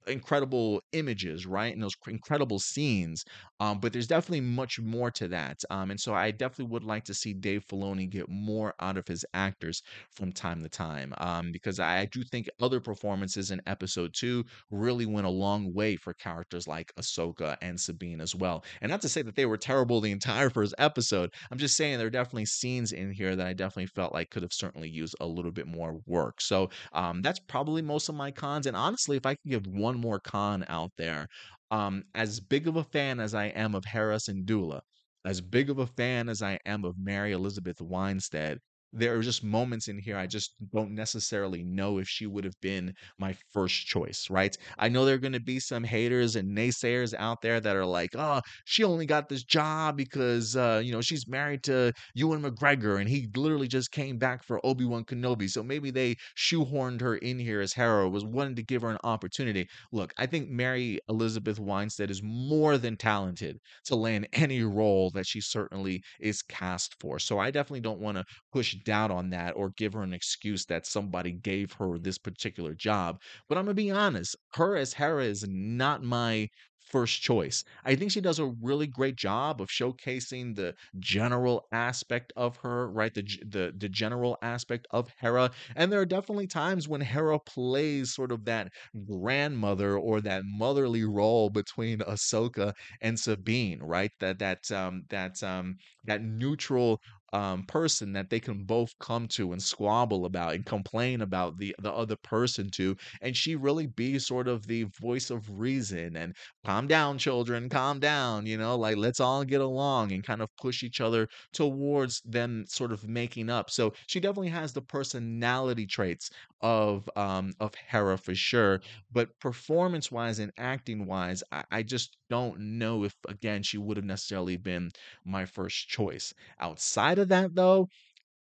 incredible 0.06 0.82
images, 0.92 1.46
right? 1.46 1.72
And 1.72 1.82
those 1.82 1.96
incredible 2.06 2.58
scenes. 2.58 3.24
Um, 3.60 3.80
but 3.80 3.92
there's 3.92 4.06
definitely 4.06 4.42
much 4.42 4.78
more 4.80 5.10
to 5.12 5.28
that. 5.28 5.62
Um, 5.70 5.90
and 5.90 6.00
so 6.00 6.14
I 6.14 6.30
definitely 6.30 6.72
would 6.72 6.84
like 6.84 7.04
to 7.04 7.14
see 7.14 7.32
Dave 7.32 7.64
Filoni 7.66 8.08
get 8.08 8.28
more 8.28 8.74
out 8.80 8.96
of 8.96 9.06
his 9.08 9.24
actors 9.34 9.82
from 10.10 10.32
time 10.32 10.62
to 10.62 10.68
time. 10.68 11.14
Um, 11.18 11.52
because 11.52 11.80
I 11.80 12.06
do 12.06 12.22
think 12.22 12.48
other 12.60 12.80
performances 12.80 13.50
in 13.50 13.62
episode 13.66 14.12
two 14.14 14.44
really 14.70 15.06
went 15.06 15.26
a 15.26 15.30
long 15.30 15.72
way 15.72 15.96
for 15.96 16.12
characters 16.14 16.68
like 16.68 16.92
Ahsoka 16.98 17.56
and 17.62 17.80
Sabine 17.80 18.20
as 18.20 18.34
well. 18.34 18.64
And 18.80 18.90
not 18.90 19.00
to 19.02 19.08
say 19.08 19.22
that 19.22 19.36
they 19.36 19.46
were 19.46 19.56
terrible 19.56 20.00
the 20.00 20.12
entire 20.12 20.50
first 20.56 20.74
episode. 20.78 21.30
I'm 21.50 21.58
just 21.58 21.76
saying 21.76 21.98
there 21.98 22.06
are 22.06 22.10
definitely 22.10 22.46
scenes 22.46 22.92
in 22.92 23.12
here 23.12 23.36
that 23.36 23.46
I 23.46 23.52
definitely 23.52 23.86
felt 23.86 24.12
like 24.12 24.30
could 24.30 24.42
have 24.42 24.52
certainly 24.52 24.88
used 24.88 25.14
a 25.20 25.26
little 25.26 25.52
bit 25.52 25.66
more 25.66 26.00
work. 26.06 26.40
So 26.40 26.70
um, 26.92 27.22
that's 27.22 27.40
probably 27.40 27.82
most 27.82 28.08
of 28.08 28.14
my 28.14 28.30
cons. 28.30 28.66
And 28.66 28.76
honestly, 28.76 29.16
if 29.16 29.26
I 29.26 29.34
could 29.34 29.50
give 29.50 29.66
one 29.96 30.02
more 30.02 30.20
con 30.20 30.64
out 30.68 30.92
there, 30.96 31.26
um, 31.70 32.04
as 32.14 32.38
big 32.40 32.68
of 32.68 32.76
a 32.76 32.84
fan 32.84 33.18
as 33.20 33.34
I 33.34 33.46
am 33.46 33.74
of 33.74 33.84
Hera 33.84 34.16
Syndulla, 34.16 34.80
as 35.24 35.40
big 35.40 35.70
of 35.70 35.78
a 35.78 35.86
fan 35.86 36.28
as 36.28 36.42
I 36.42 36.58
am 36.66 36.84
of 36.84 36.98
Mary 36.98 37.32
Elizabeth 37.32 37.80
Winstead, 37.80 38.60
there 38.98 39.16
are 39.16 39.22
just 39.22 39.44
moments 39.44 39.88
in 39.88 39.98
here 39.98 40.16
I 40.16 40.26
just 40.26 40.54
don't 40.72 40.92
necessarily 40.92 41.62
know 41.62 41.98
if 41.98 42.08
she 42.08 42.26
would 42.26 42.44
have 42.44 42.58
been 42.60 42.94
my 43.18 43.36
first 43.52 43.86
choice, 43.86 44.28
right? 44.30 44.56
I 44.78 44.88
know 44.88 45.04
there 45.04 45.14
are 45.14 45.18
going 45.18 45.32
to 45.32 45.40
be 45.40 45.60
some 45.60 45.84
haters 45.84 46.36
and 46.36 46.56
naysayers 46.56 47.14
out 47.18 47.42
there 47.42 47.60
that 47.60 47.76
are 47.76 47.86
like, 47.86 48.10
"Oh, 48.14 48.40
she 48.64 48.84
only 48.84 49.06
got 49.06 49.28
this 49.28 49.44
job 49.44 49.96
because 49.96 50.56
uh, 50.56 50.80
you 50.84 50.92
know 50.92 51.00
she's 51.00 51.28
married 51.28 51.62
to 51.64 51.92
Ewan 52.14 52.42
McGregor 52.42 53.00
and 53.00 53.08
he 53.08 53.28
literally 53.36 53.68
just 53.68 53.90
came 53.92 54.18
back 54.18 54.42
for 54.44 54.64
Obi 54.64 54.84
Wan 54.84 55.04
Kenobi, 55.04 55.48
so 55.48 55.62
maybe 55.62 55.90
they 55.90 56.16
shoehorned 56.36 57.00
her 57.00 57.16
in 57.16 57.38
here 57.38 57.60
as 57.60 57.72
Hera 57.74 58.08
was 58.08 58.24
wanting 58.24 58.56
to 58.56 58.62
give 58.62 58.82
her 58.82 58.90
an 58.90 58.98
opportunity." 59.04 59.66
Look, 59.92 60.12
I 60.18 60.26
think 60.26 60.48
Mary 60.48 60.98
Elizabeth 61.08 61.58
Winstead 61.58 62.10
is 62.10 62.22
more 62.22 62.78
than 62.78 62.96
talented 62.96 63.58
to 63.84 63.96
land 63.96 64.28
any 64.32 64.62
role 64.62 65.10
that 65.10 65.26
she 65.26 65.40
certainly 65.40 66.02
is 66.20 66.42
cast 66.42 66.96
for. 67.00 67.18
So 67.18 67.38
I 67.38 67.50
definitely 67.50 67.80
don't 67.80 68.00
want 68.00 68.16
to 68.18 68.24
push 68.52 68.76
doubt 68.86 69.10
on 69.10 69.30
that 69.30 69.52
or 69.56 69.70
give 69.70 69.92
her 69.92 70.02
an 70.02 70.14
excuse 70.14 70.64
that 70.66 70.86
somebody 70.86 71.32
gave 71.32 71.72
her 71.74 71.98
this 71.98 72.18
particular 72.18 72.74
job. 72.74 73.20
But 73.48 73.58
I'm 73.58 73.64
gonna 73.66 73.74
be 73.74 73.90
honest, 73.90 74.36
her 74.54 74.76
as 74.76 74.94
Hera 74.94 75.24
is 75.24 75.46
not 75.48 76.02
my 76.02 76.48
first 76.80 77.20
choice. 77.20 77.64
I 77.84 77.96
think 77.96 78.12
she 78.12 78.20
does 78.20 78.38
a 78.38 78.46
really 78.62 78.86
great 78.86 79.16
job 79.16 79.60
of 79.60 79.68
showcasing 79.68 80.54
the 80.54 80.74
general 81.00 81.66
aspect 81.72 82.32
of 82.36 82.56
her, 82.58 82.88
right? 82.90 83.12
The 83.12 83.22
the 83.44 83.74
the 83.76 83.88
general 83.88 84.38
aspect 84.40 84.86
of 84.92 85.10
Hera. 85.18 85.50
And 85.74 85.90
there 85.92 86.00
are 86.00 86.06
definitely 86.06 86.46
times 86.46 86.88
when 86.88 87.00
Hera 87.00 87.40
plays 87.40 88.14
sort 88.14 88.30
of 88.30 88.44
that 88.44 88.72
grandmother 89.04 89.96
or 89.98 90.20
that 90.22 90.42
motherly 90.44 91.04
role 91.04 91.50
between 91.50 91.98
Ahsoka 92.00 92.72
and 93.00 93.18
Sabine, 93.18 93.80
right? 93.82 94.12
That 94.20 94.38
that 94.38 94.70
um 94.70 95.02
that 95.10 95.42
um 95.42 95.76
that 96.04 96.22
neutral 96.22 97.00
um, 97.32 97.64
person 97.64 98.12
that 98.12 98.30
they 98.30 98.40
can 98.40 98.64
both 98.64 98.92
come 99.00 99.28
to 99.28 99.52
and 99.52 99.62
squabble 99.62 100.24
about 100.24 100.54
and 100.54 100.64
complain 100.66 101.20
about 101.20 101.58
the 101.58 101.74
the 101.78 101.92
other 101.92 102.16
person 102.16 102.70
to, 102.72 102.96
and 103.20 103.36
she 103.36 103.56
really 103.56 103.86
be 103.86 104.18
sort 104.18 104.48
of 104.48 104.66
the 104.66 104.84
voice 105.00 105.30
of 105.30 105.48
reason 105.50 106.16
and 106.16 106.36
calm 106.64 106.86
down, 106.86 107.18
children, 107.18 107.68
calm 107.68 108.00
down, 108.00 108.46
you 108.46 108.56
know, 108.56 108.76
like 108.76 108.96
let's 108.96 109.20
all 109.20 109.44
get 109.44 109.60
along 109.60 110.12
and 110.12 110.24
kind 110.24 110.42
of 110.42 110.48
push 110.56 110.82
each 110.82 111.00
other 111.00 111.28
towards 111.52 112.20
them 112.22 112.64
sort 112.68 112.92
of 112.92 113.06
making 113.08 113.50
up. 113.50 113.70
So 113.70 113.92
she 114.06 114.20
definitely 114.20 114.48
has 114.50 114.72
the 114.72 114.82
personality 114.82 115.86
traits 115.86 116.30
of 116.60 117.08
um 117.16 117.52
of 117.60 117.74
Hera 117.74 118.16
for 118.18 118.34
sure, 118.34 118.80
but 119.10 119.38
performance 119.40 120.10
wise 120.10 120.38
and 120.38 120.52
acting 120.58 121.06
wise, 121.06 121.42
I, 121.52 121.64
I 121.70 121.82
just 121.82 122.16
don't 122.28 122.58
know 122.78 123.04
if 123.04 123.14
again 123.28 123.62
she 123.62 123.78
would 123.78 123.96
have 123.96 124.06
necessarily 124.06 124.56
been 124.56 124.90
my 125.24 125.44
first 125.44 125.88
choice. 125.88 126.32
Outside 126.60 127.18
of 127.18 127.28
that, 127.28 127.54
though, 127.54 127.88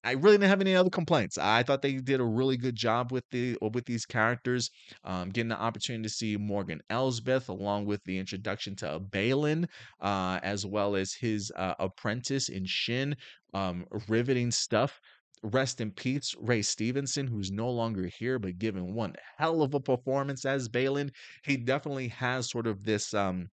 I 0.06 0.12
really 0.12 0.38
didn't 0.38 0.50
have 0.50 0.62
any 0.62 0.76
other 0.76 0.92
complaints. 0.92 1.36
I 1.40 1.64
thought 1.64 1.82
they 1.82 1.94
did 1.94 2.20
a 2.20 2.24
really 2.26 2.58
good 2.58 2.76
job 2.76 3.12
with 3.12 3.24
the 3.32 3.58
uh, 3.62 3.70
with 3.74 3.86
these 3.86 4.06
characters. 4.06 4.70
Um, 5.04 5.30
getting 5.30 5.50
the 5.50 5.60
opportunity 5.60 6.04
to 6.04 6.10
see 6.10 6.38
Morgan 6.38 6.82
Elsbeth 6.92 7.50
along 7.50 7.86
with 7.86 8.04
the 8.04 8.20
introduction 8.20 8.76
to 8.78 9.00
Baylan, 9.00 9.66
uh, 10.00 10.40
as 10.44 10.64
well 10.64 10.96
as 10.96 11.14
his 11.14 11.52
uh, 11.56 11.74
apprentice 11.80 12.50
in 12.50 12.66
Shin. 12.66 13.16
Um, 13.56 13.86
riveting 14.08 14.52
stuff. 14.52 15.00
Rest 15.42 15.82
in 15.82 15.92
peace, 15.92 16.36
Ray 16.40 16.62
Stevenson, 16.62 17.28
who's 17.28 17.52
no 17.52 17.70
longer 17.70 18.10
here, 18.20 18.38
but 18.40 18.58
given 18.60 18.94
one 18.94 19.14
hell 19.38 19.62
of 19.64 19.74
a 19.74 19.80
performance 19.80 20.46
as 20.46 20.70
Baylan. 20.70 21.10
He 21.44 21.58
definitely 21.58 22.10
has 22.10 22.50
sort 22.50 22.68
of 22.68 22.84
this 22.84 23.14
um 23.14 23.50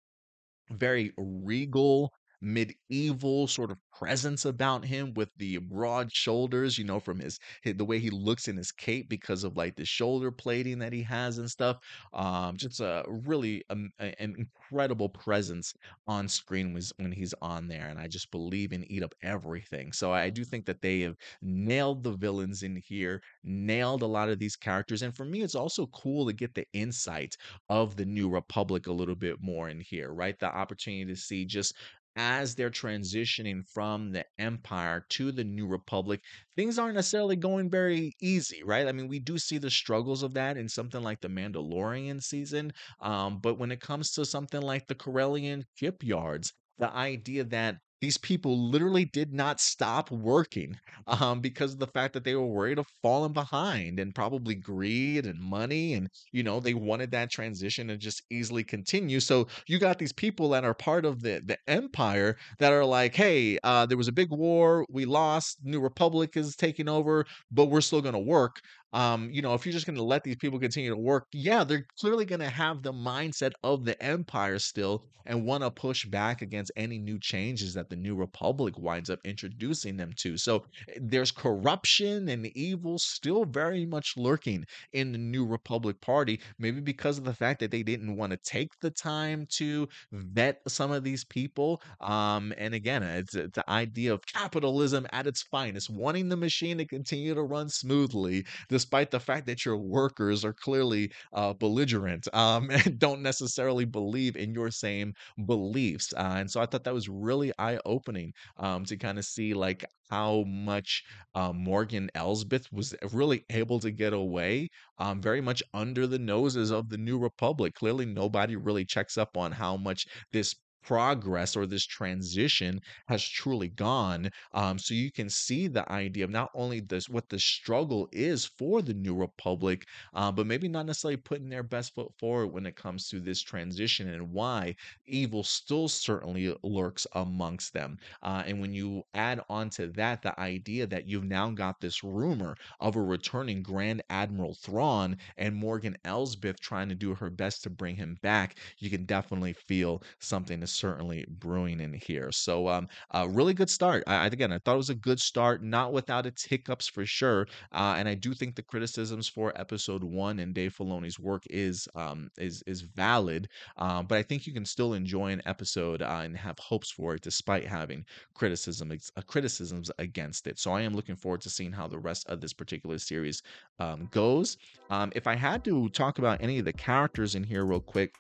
very 0.78 1.14
regal 1.18 2.14
medieval 2.42 3.48
sort 3.48 3.70
of 3.72 3.78
presence 3.98 4.46
about 4.46 4.84
him 4.84 5.14
with 5.14 5.30
the 5.38 5.58
broad 5.58 6.12
shoulders 6.12 6.78
you 6.78 6.84
know 6.84 7.00
from 7.00 7.20
his, 7.20 7.40
hi- 7.64 7.72
the 7.72 7.86
way 7.86 8.00
he 8.00 8.10
looks 8.10 8.48
in 8.48 8.58
his 8.58 8.72
cape 8.72 9.08
because 9.10 9.44
of 9.44 9.56
like 9.58 9.76
the 9.76 9.86
shoulder 9.86 10.32
plating 10.32 10.80
that 10.80 10.92
he 10.94 11.04
has 11.04 11.38
and 11.38 11.50
stuff 11.50 11.78
um 12.14 12.58
just 12.58 12.80
a 12.80 13.04
really 13.08 13.64
um, 13.70 13.90
a- 14.00 14.20
an 14.22 14.36
incredible 14.38 15.10
presence 15.10 15.74
on 16.08 16.28
screen 16.28 16.74
was 16.74 16.92
when 16.98 17.12
he's 17.12 17.34
on 17.42 17.68
there 17.68 17.88
and 17.90 18.00
i 18.00 18.08
just 18.08 18.32
believe 18.32 18.72
and 18.72 18.90
eat 18.92 19.04
up 19.04 19.14
everything 19.22 19.92
so 19.94 20.12
i 20.12 20.30
do 20.30 20.44
think 20.44 20.66
that 20.66 20.82
they 20.82 21.02
have 21.02 21.16
nailed 21.42 22.04
the 22.04 22.12
villains 22.14 22.64
in 22.64 22.76
here 22.76 23.22
nailed 23.44 24.02
a 24.02 24.06
lot 24.08 24.30
of 24.30 24.40
these 24.40 24.56
characters 24.56 25.02
and 25.02 25.16
for 25.16 25.26
me 25.26 25.42
it's 25.42 25.56
also 25.56 25.88
cool 25.88 26.26
to 26.26 26.34
get 26.34 26.54
the 26.56 26.66
insight 26.74 27.36
of 27.70 27.96
the 27.96 28.06
New 28.06 28.30
Republic 28.30 28.88
a 28.88 28.92
little 28.92 29.16
bit 29.16 29.38
more 29.42 29.70
in 29.70 29.80
here, 29.80 30.14
right? 30.14 30.38
The 30.40 30.54
opportunity 30.54 31.06
to 31.06 31.16
see 31.16 31.46
just 31.46 31.76
as 32.16 32.56
they're 32.56 32.70
transitioning 32.70 33.62
from 33.74 34.12
the 34.12 34.26
Empire 34.38 35.06
to 35.10 35.32
the 35.32 35.44
New 35.44 35.68
Republic, 35.68 36.22
things 36.56 36.78
aren't 36.78 36.96
necessarily 36.96 37.36
going 37.36 37.70
very 37.70 38.14
easy, 38.22 38.64
right? 38.64 38.88
I 38.88 38.92
mean, 38.92 39.08
we 39.08 39.20
do 39.20 39.38
see 39.38 39.58
the 39.58 39.70
struggles 39.70 40.24
of 40.24 40.34
that 40.34 40.58
in 40.58 40.68
something 40.68 41.02
like 41.02 41.22
the 41.22 41.30
Mandalorian 41.30 42.22
season. 42.22 42.74
Um, 43.00 43.40
but 43.40 43.58
when 43.58 43.72
it 43.72 43.82
comes 43.82 44.12
to 44.12 44.26
something 44.26 44.62
like 44.62 44.88
the 44.88 44.96
Corellian 44.96 45.64
shipyards, 45.76 46.54
the 46.78 46.92
idea 46.94 47.44
that 47.46 47.78
these 48.02 48.18
people 48.18 48.70
literally 48.70 49.06
did 49.06 49.32
not 49.34 49.62
stop 49.62 50.12
working 50.12 50.76
um, 51.08 51.40
because 51.40 51.74
of 51.74 51.80
the 51.80 51.88
fact 51.88 52.14
that 52.14 52.24
they 52.24 52.36
were 52.36 52.46
worried 52.46 52.80
of 52.80 52.88
falling 53.02 53.34
behind 53.34 54.00
and 54.00 54.16
probably 54.16 54.56
greed 54.56 55.26
and 55.26 55.40
money. 55.40 55.94
And, 55.94 56.10
you 56.32 56.44
know, 56.44 56.60
they 56.60 56.74
wanted 56.74 57.12
that 57.12 57.30
transition 57.30 57.88
to 57.88 57.98
just 57.98 58.24
easily 58.32 58.64
continue. 58.64 59.20
So 59.20 59.48
you 59.68 59.80
got 59.80 60.00
these 60.00 60.14
people 60.14 60.50
that 60.50 60.66
are 60.66 60.74
part 60.74 61.06
of 61.06 61.22
the, 61.22 61.42
the 61.46 61.58
empire 61.68 62.38
that 62.60 62.74
are 62.74 62.86
like, 62.86 63.16
hey, 63.16 63.60
uh, 63.64 63.86
there 63.86 63.98
was 63.98 64.08
a 64.08 64.14
big 64.14 64.32
war. 64.32 64.86
We 64.90 65.06
lost. 65.06 65.60
New 65.64 65.80
Republic 65.80 66.36
is 66.36 66.56
taking 66.56 66.90
over, 66.90 67.26
but 67.52 67.68
we're 67.68 67.82
still 67.82 68.02
going 68.02 68.14
to 68.14 68.20
work. 68.20 68.62
Um, 68.94 69.30
you 69.32 69.42
know, 69.42 69.54
if 69.54 69.66
you're 69.66 69.74
just 69.74 69.86
going 69.86 69.98
to 69.98 70.04
let 70.04 70.24
these 70.24 70.36
people 70.36 70.60
continue 70.60 70.90
to 70.90 70.98
work, 70.98 71.26
yeah, 71.34 71.64
they're 71.64 71.86
clearly 72.00 72.26
going 72.26 72.42
to 72.42 72.50
have 72.50 72.84
the 72.84 72.94
mindset 72.94 73.52
of 73.64 73.86
the 73.86 74.02
empire 74.04 74.60
still 74.60 75.06
and 75.26 75.46
want 75.46 75.64
to 75.64 75.72
push 75.72 76.06
back 76.06 76.42
against 76.42 76.72
any 76.76 76.98
new 76.98 77.20
changes 77.20 77.74
that 77.74 77.90
the 77.90 77.96
new 77.96 78.16
republic 78.16 78.78
winds 78.78 79.10
up 79.10 79.20
introducing 79.24 79.98
them 79.98 80.12
to. 80.18 80.38
So 80.38 80.66
eh, 80.90 80.98
there's 81.00 81.32
corruption 81.32 82.28
and 82.30 82.48
evil 82.48 82.98
still 82.98 83.46
very 83.46 83.86
much 83.86 84.14
lurking 84.18 84.66
in 84.94 85.12
the 85.12 85.18
new 85.18 85.46
republic 85.46 86.02
party, 86.02 86.42
maybe 86.58 86.82
because 86.82 87.18
of 87.18 87.24
the 87.24 87.34
fact 87.34 87.60
that 87.60 87.72
they 87.72 87.84
didn't 87.84 88.16
want 88.16 88.32
to 88.32 88.38
take 88.44 88.72
the 88.82 88.92
time 88.92 89.46
to 89.58 89.88
vet 90.12 90.60
some 90.68 90.92
of 90.92 91.04
these 91.04 91.24
people. 91.24 91.82
Um, 92.00 92.54
and 92.58 92.74
again, 92.74 93.04
it's, 93.04 93.36
it's 93.36 93.56
the 93.56 93.70
idea 93.70 94.14
of 94.14 94.26
capitalism 94.26 95.06
at 95.12 95.28
its 95.28 95.42
finest, 95.44 95.90
wanting 95.90 96.30
the 96.30 96.38
machine 96.38 96.78
to 96.80 96.86
continue 96.86 97.34
to 97.34 97.44
run 97.44 97.70
smoothly 97.70 98.46
despite 98.82 99.12
the 99.12 99.20
fact 99.20 99.46
that 99.46 99.66
your 99.66 99.78
workers 99.78 100.44
are 100.44 100.54
clearly 100.54 101.12
uh, 101.34 101.54
belligerent 101.54 102.28
um, 102.34 102.70
and 102.72 102.98
don't 103.00 103.22
necessarily 103.22 103.86
believe 103.86 104.36
in 104.36 104.54
your 104.54 104.72
same 104.72 105.14
beliefs. 105.46 106.14
Uh, 106.18 106.36
and 106.38 106.50
so 106.50 106.62
I 106.62 106.66
thought 106.66 106.84
that 106.84 106.94
was 106.94 107.08
really 107.10 107.52
eye 107.60 107.80
opening 107.86 108.34
um, 108.58 108.86
to 108.86 108.98
kind 108.98 109.18
of 109.20 109.26
see 109.26 109.54
like 109.54 109.86
how 110.10 110.44
much 110.48 111.04
uh, 111.36 111.54
Morgan 111.54 112.10
Elsbeth 112.16 112.68
was 112.72 112.96
really 113.14 113.46
able 113.50 113.80
to 113.80 113.92
get 113.92 114.14
away 114.14 114.70
um, 114.98 115.22
very 115.22 115.42
much 115.42 115.64
under 115.74 116.08
the 116.08 116.20
noses 116.20 116.72
of 116.72 116.90
the 116.90 116.98
New 116.98 117.18
Republic. 117.18 117.74
Clearly, 117.76 118.06
nobody 118.06 118.56
really 118.56 118.86
checks 118.86 119.18
up 119.18 119.38
on 119.38 119.52
how 119.52 119.78
much 119.78 120.08
this 120.32 120.56
progress 120.84 121.56
or 121.56 121.66
this 121.66 121.86
transition 121.86 122.82
has 123.08 123.24
truly 123.24 123.70
gone. 123.70 124.30
Um, 124.54 124.78
so 124.80 124.94
you 124.94 125.12
can 125.12 125.30
see 125.30 125.68
the 125.68 125.90
idea 125.92 126.24
of 126.24 126.30
not 126.30 126.50
only 126.54 126.80
this 126.80 127.10
what 127.10 127.30
the 127.30 127.40
struggle 127.40 128.08
is 128.12 128.46
for 128.46 128.82
the 128.82 128.94
New 128.94 129.16
Republic, 129.16 129.86
uh, 130.14 130.32
but 130.32 130.48
maybe 130.48 130.68
not 130.68 130.86
necessarily 130.86 131.18
putting 131.18 131.50
their 131.50 131.64
best 131.64 131.94
foot 131.96 132.12
forward 132.18 132.48
when 132.48 132.66
it 132.66 132.76
comes 132.76 133.08
to 133.10 133.20
this 133.20 133.42
transition 133.42 134.10
and 134.10 134.32
why 134.32 134.76
evil 135.06 135.44
still 135.44 135.88
certainly 135.88 136.56
lurks 136.64 137.06
amongst 137.14 137.74
them. 137.74 137.98
Uh, 138.22 138.44
and 138.46 138.60
when 138.62 138.74
you 138.74 139.04
add 139.14 139.42
on 139.50 139.70
to 139.70 139.88
that 139.88 140.22
the 140.22 140.38
idea 140.40 140.88
that 140.88 141.08
you've 141.08 141.24
now 141.24 141.50
got 141.52 141.80
this 141.82 142.04
rumor 142.04 142.56
of 142.80 142.96
a 142.96 143.02
returning 143.02 143.62
Grand 143.62 144.02
Admiral 144.10 144.56
Thrawn 144.56 145.18
and 145.38 145.56
Morgan 145.56 145.98
Elsbeth 146.06 146.60
trying 146.60 146.90
to 146.90 146.96
do 146.96 147.14
her 147.16 147.30
best 147.30 147.64
to 147.64 147.70
bring 147.70 147.96
him 147.96 148.18
back, 148.22 148.58
you 148.80 148.90
can 148.90 149.06
definitely 149.06 149.54
feel 149.54 150.02
something 150.20 150.62
is 150.64 150.71
certainly 150.72 151.26
brewing 151.28 151.80
in 151.80 151.94
here. 151.94 152.32
So, 152.32 152.68
um, 152.68 152.88
a 153.12 153.28
really 153.28 153.54
good 153.54 153.70
start. 153.70 154.04
I, 154.08 154.28
again, 154.28 154.52
I 154.52 154.60
thought 154.60 154.76
it 154.76 154.78
was 154.78 154.90
a 154.90 154.96
good 154.96 155.20
start, 155.20 155.64
not 155.64 155.94
without 155.94 156.26
its 156.26 156.44
hiccups 156.44 156.88
for 156.88 157.06
sure. 157.06 157.48
Uh, 157.72 157.96
and 157.98 158.08
I 158.08 158.16
do 158.16 158.34
think 158.34 158.56
the 158.56 158.62
criticisms 158.62 159.28
for 159.28 159.54
episode 159.60 160.04
one 160.04 160.40
and 160.40 160.54
Dave 160.54 160.76
Filoni's 160.76 161.20
work 161.20 161.44
is 161.50 161.88
um, 161.96 162.30
is 162.38 162.64
is 162.68 162.82
valid. 162.82 163.48
Uh, 163.78 164.04
but 164.04 164.18
I 164.18 164.24
think 164.24 164.48
you 164.48 164.54
can 164.54 164.66
still 164.66 164.94
enjoy 164.94 165.32
an 165.32 165.42
episode 165.46 166.02
uh, 166.02 166.22
and 166.24 166.38
have 166.38 166.58
hopes 166.60 166.92
for 166.92 167.16
it, 167.16 167.22
despite 167.22 167.66
having 167.68 168.06
criticism 168.34 168.92
uh, 168.92 169.22
criticisms 169.28 169.92
against 170.00 170.48
it. 170.48 170.60
So 170.60 170.72
I 170.72 170.82
am 170.82 170.94
looking 170.94 171.16
forward 171.16 171.42
to 171.42 171.50
seeing 171.50 171.72
how 171.72 171.88
the 171.88 172.00
rest 172.00 172.28
of 172.30 172.42
this 172.42 172.54
particular 172.54 172.98
series 172.98 173.42
um, 173.80 174.08
goes. 174.12 174.58
Um, 174.90 175.12
if 175.16 175.28
I 175.28 175.36
had 175.36 175.64
to 175.66 175.90
talk 175.90 176.20
about 176.20 176.42
any 176.42 176.60
of 176.60 176.66
the 176.66 176.74
characters 176.74 177.36
in 177.36 177.44
here 177.44 177.66
real 177.66 177.80
quick, 177.80 178.16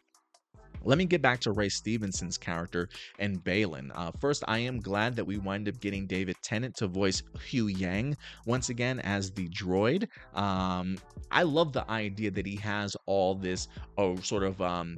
let 0.83 0.97
me 0.97 1.05
get 1.05 1.21
back 1.21 1.39
to 1.41 1.51
Ray 1.51 1.69
Stevenson's 1.69 2.37
character 2.37 2.89
and 3.19 3.43
Baylan. 3.43 3.91
Uh, 3.93 4.11
first, 4.19 4.43
I 4.47 4.59
am 4.59 4.79
glad 4.79 5.15
that 5.15 5.25
we 5.25 5.37
wind 5.37 5.67
up 5.67 5.79
getting 5.79 6.07
David 6.07 6.35
Tennant 6.41 6.75
to 6.77 6.87
voice 6.87 7.21
Huyang 7.51 8.15
once 8.45 8.69
again 8.69 8.99
as 9.01 9.31
the 9.31 9.47
droid. 9.49 10.07
Um, 10.33 10.97
I 11.31 11.43
love 11.43 11.73
the 11.73 11.89
idea 11.89 12.31
that 12.31 12.45
he 12.45 12.55
has 12.57 12.95
all 13.05 13.35
this 13.35 13.67
oh, 13.97 14.15
sort 14.17 14.43
of 14.43 14.61
um, 14.61 14.97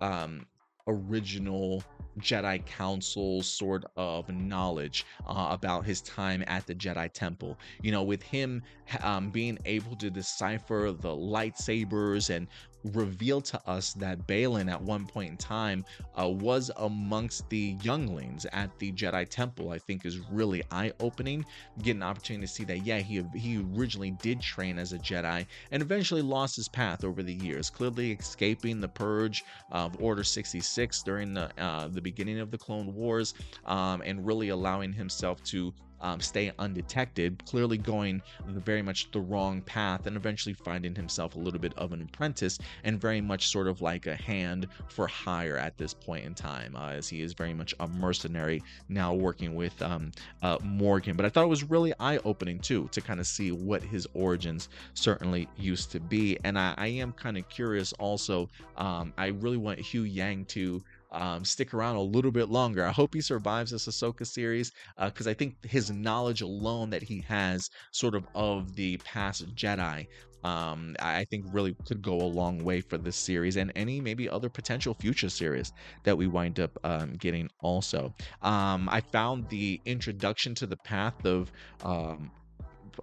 um, 0.00 0.46
original 0.86 1.82
Jedi 2.18 2.64
Council 2.66 3.42
sort 3.42 3.84
of 3.96 4.28
knowledge 4.30 5.04
uh, 5.26 5.48
about 5.50 5.84
his 5.84 6.00
time 6.02 6.44
at 6.46 6.66
the 6.66 6.74
Jedi 6.74 7.12
Temple. 7.12 7.58
You 7.82 7.92
know, 7.92 8.02
with 8.02 8.22
him 8.22 8.62
um, 9.02 9.30
being 9.30 9.58
able 9.64 9.96
to 9.96 10.10
decipher 10.10 10.94
the 10.96 11.08
lightsabers 11.08 12.34
and 12.34 12.46
reveal 12.92 13.40
to 13.40 13.60
us 13.68 13.94
that 13.94 14.26
Baylan 14.26 14.70
at 14.70 14.80
one 14.80 15.06
point 15.06 15.30
in 15.30 15.36
time 15.36 15.84
uh, 16.20 16.28
was 16.28 16.70
amongst 16.76 17.48
the 17.48 17.76
younglings 17.82 18.46
at 18.52 18.76
the 18.78 18.92
Jedi 18.92 19.28
Temple, 19.28 19.70
I 19.70 19.78
think 19.78 20.04
is 20.04 20.18
really 20.30 20.62
eye-opening. 20.70 21.44
Get 21.82 21.96
an 21.96 22.02
opportunity 22.02 22.46
to 22.46 22.52
see 22.52 22.64
that, 22.64 22.84
yeah, 22.84 22.98
he 22.98 23.24
he 23.34 23.64
originally 23.74 24.12
did 24.22 24.40
train 24.40 24.78
as 24.78 24.92
a 24.92 24.98
Jedi 24.98 25.46
and 25.70 25.82
eventually 25.82 26.22
lost 26.22 26.56
his 26.56 26.68
path 26.68 27.04
over 27.04 27.22
the 27.22 27.34
years, 27.34 27.70
clearly 27.70 28.12
escaping 28.12 28.80
the 28.80 28.88
purge 28.88 29.44
of 29.70 30.00
Order 30.00 30.24
66 30.24 31.02
during 31.02 31.34
the 31.34 31.50
uh, 31.62 31.88
the 31.88 32.00
beginning 32.00 32.40
of 32.40 32.50
the 32.50 32.58
Clone 32.58 32.94
Wars, 32.94 33.34
um, 33.66 34.02
and 34.04 34.26
really 34.26 34.50
allowing 34.50 34.92
himself 34.92 35.42
to 35.44 35.72
um, 36.00 36.20
stay 36.20 36.52
undetected, 36.58 37.42
clearly 37.46 37.78
going 37.78 38.22
very 38.46 38.82
much 38.82 39.10
the 39.12 39.20
wrong 39.20 39.60
path 39.62 40.06
and 40.06 40.16
eventually 40.16 40.54
finding 40.54 40.94
himself 40.94 41.34
a 41.34 41.38
little 41.38 41.60
bit 41.60 41.72
of 41.76 41.92
an 41.92 42.02
apprentice 42.02 42.58
and 42.84 43.00
very 43.00 43.20
much 43.20 43.48
sort 43.48 43.66
of 43.66 43.80
like 43.80 44.06
a 44.06 44.14
hand 44.14 44.66
for 44.88 45.06
hire 45.06 45.56
at 45.56 45.76
this 45.78 45.94
point 45.94 46.24
in 46.24 46.34
time, 46.34 46.76
uh, 46.76 46.90
as 46.90 47.08
he 47.08 47.22
is 47.22 47.32
very 47.32 47.54
much 47.54 47.74
a 47.80 47.88
mercenary 47.88 48.62
now 48.88 49.14
working 49.14 49.54
with 49.54 49.80
um, 49.82 50.12
uh, 50.42 50.58
Morgan. 50.62 51.16
But 51.16 51.26
I 51.26 51.28
thought 51.28 51.44
it 51.44 51.48
was 51.48 51.64
really 51.64 51.92
eye 52.00 52.18
opening 52.24 52.58
too 52.58 52.88
to 52.92 53.00
kind 53.00 53.20
of 53.20 53.26
see 53.26 53.52
what 53.52 53.82
his 53.82 54.06
origins 54.14 54.68
certainly 54.94 55.48
used 55.56 55.90
to 55.92 56.00
be. 56.00 56.38
And 56.44 56.58
I, 56.58 56.74
I 56.76 56.86
am 56.88 57.12
kind 57.12 57.36
of 57.38 57.48
curious 57.48 57.92
also. 57.94 58.50
Um, 58.76 59.12
I 59.16 59.28
really 59.28 59.56
want 59.56 59.78
Huyang 59.78 60.46
to 60.48 60.82
um, 61.14 61.44
stick 61.44 61.72
around 61.72 61.96
a 61.96 62.02
little 62.02 62.30
bit 62.30 62.48
longer. 62.48 62.84
I 62.84 62.92
hope 62.92 63.14
he 63.14 63.20
survives 63.20 63.70
this 63.70 63.86
Ahsoka 63.86 64.26
series 64.26 64.72
because 64.98 65.26
uh, 65.26 65.30
I 65.30 65.34
think 65.34 65.64
his 65.64 65.90
knowledge 65.90 66.42
alone 66.42 66.90
that 66.90 67.02
he 67.02 67.20
has, 67.28 67.70
sort 67.92 68.14
of 68.14 68.26
of 68.34 68.74
the 68.74 68.96
past 68.98 69.54
Jedi, 69.54 70.06
um, 70.42 70.94
I 71.00 71.24
think 71.24 71.46
really 71.52 71.74
could 71.86 72.02
go 72.02 72.20
a 72.20 72.24
long 72.24 72.62
way 72.62 72.82
for 72.82 72.98
this 72.98 73.16
series 73.16 73.56
and 73.56 73.72
any 73.74 74.00
maybe 74.00 74.28
other 74.28 74.50
potential 74.50 74.92
future 74.92 75.30
series 75.30 75.72
that 76.02 76.16
we 76.16 76.26
wind 76.26 76.60
up 76.60 76.78
um, 76.84 77.14
getting 77.14 77.48
also. 77.60 78.12
Um, 78.42 78.88
I 78.90 79.00
found 79.00 79.48
the 79.48 79.80
introduction 79.86 80.54
to 80.56 80.66
the 80.66 80.76
path 80.76 81.24
of 81.24 81.50
um, 81.82 82.30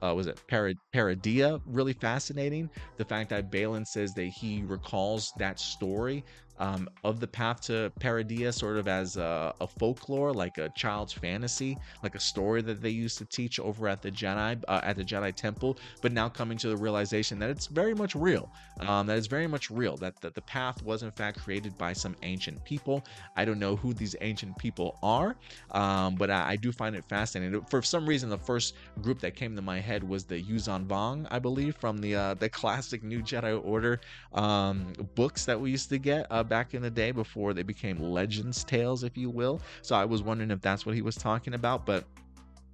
uh, 0.02 0.14
was 0.16 0.28
it 0.28 0.40
Parad- 0.48 0.78
Peridea 0.94 1.62
really 1.66 1.94
fascinating. 1.94 2.70
The 2.98 3.06
fact 3.06 3.30
that 3.32 3.52
Baylan 3.52 3.86
says 3.86 4.14
that 4.14 4.28
he 4.28 4.64
recalls 4.64 5.34
that 5.38 5.60
story 5.60 6.24
um, 6.62 6.88
of 7.04 7.20
the 7.20 7.28
path 7.28 7.60
to 7.62 7.92
Peridea 8.00 8.54
sort 8.54 8.78
of 8.78 8.88
as 8.88 9.18
a, 9.18 9.52
a, 9.60 9.66
folklore, 9.66 10.32
like 10.32 10.60
a 10.60 10.70
child's 10.70 11.12
fantasy, 11.12 11.76
like 12.04 12.14
a 12.14 12.20
story 12.20 12.62
that 12.62 12.84
they 12.84 12.92
used 12.92 13.18
to 13.18 13.26
teach 13.26 13.60
over 13.60 13.88
at 13.88 14.04
the 14.04 14.12
Jedi 14.12 14.64
uh, 14.68 14.80
at 14.84 14.96
the 14.96 15.04
Jedi 15.04 15.34
Temple, 15.34 15.80
but 16.04 16.12
now 16.12 16.30
coming 16.30 16.60
to 16.60 16.70
the 16.70 16.78
realization 16.78 17.40
that 17.40 17.50
it's 17.50 17.66
very 17.66 17.96
much 17.96 18.14
real. 18.14 18.52
Um, 18.82 19.08
that 19.08 19.18
it's 19.18 19.26
very 19.26 19.48
much 19.48 19.72
real. 19.72 19.98
That, 19.98 20.22
that 20.22 20.36
the 20.36 20.42
path 20.42 20.84
was 20.84 21.02
in 21.02 21.10
fact 21.10 21.40
created 21.40 21.76
by 21.80 21.94
some 21.94 22.16
ancient 22.22 22.64
people. 22.64 23.04
I 23.36 23.44
don't 23.44 23.60
know 23.60 23.76
who 23.76 23.94
these 23.94 24.16
ancient 24.22 24.56
people 24.60 25.00
are, 25.02 25.36
um, 25.72 26.14
but 26.14 26.30
I, 26.30 26.52
I, 26.52 26.56
do 26.58 26.72
find 26.72 26.96
it 26.96 27.04
fascinating. 27.10 27.60
For 27.72 27.82
some 27.82 28.06
reason, 28.06 28.30
the 28.30 28.38
first 28.38 28.76
group 29.02 29.20
that 29.22 29.36
came 29.36 29.56
to 29.56 29.64
my 29.64 29.80
head 29.80 30.04
was 30.08 30.26
the 30.26 30.44
Yuuzhan 30.44 30.86
Vong, 30.86 31.26
I 31.32 31.40
believe, 31.40 31.76
from 31.78 31.98
the 31.98 32.16
uh, 32.16 32.34
the 32.36 32.50
classic 32.62 33.02
New 33.04 33.24
Jedi 33.24 33.60
Order 33.66 34.00
um, 34.34 34.94
books 35.16 35.46
that 35.46 35.60
we 35.60 35.72
used 35.72 35.90
to 35.90 35.98
get. 35.98 36.28
Uh, 36.30 36.44
back 36.52 36.74
in 36.74 36.82
the 36.82 36.90
day 36.90 37.12
before 37.12 37.54
they 37.54 37.64
became 37.64 37.98
legends 37.98 38.66
tales, 38.66 39.06
if 39.06 39.18
you 39.18 39.30
will. 39.30 39.62
So 39.82 39.96
I 39.96 40.04
was 40.04 40.22
wondering 40.22 40.52
if 40.52 40.60
that's 40.60 40.86
what 40.86 40.94
he 40.94 41.02
was 41.02 41.16
talking 41.16 41.54
about, 41.54 41.86
but 41.86 42.04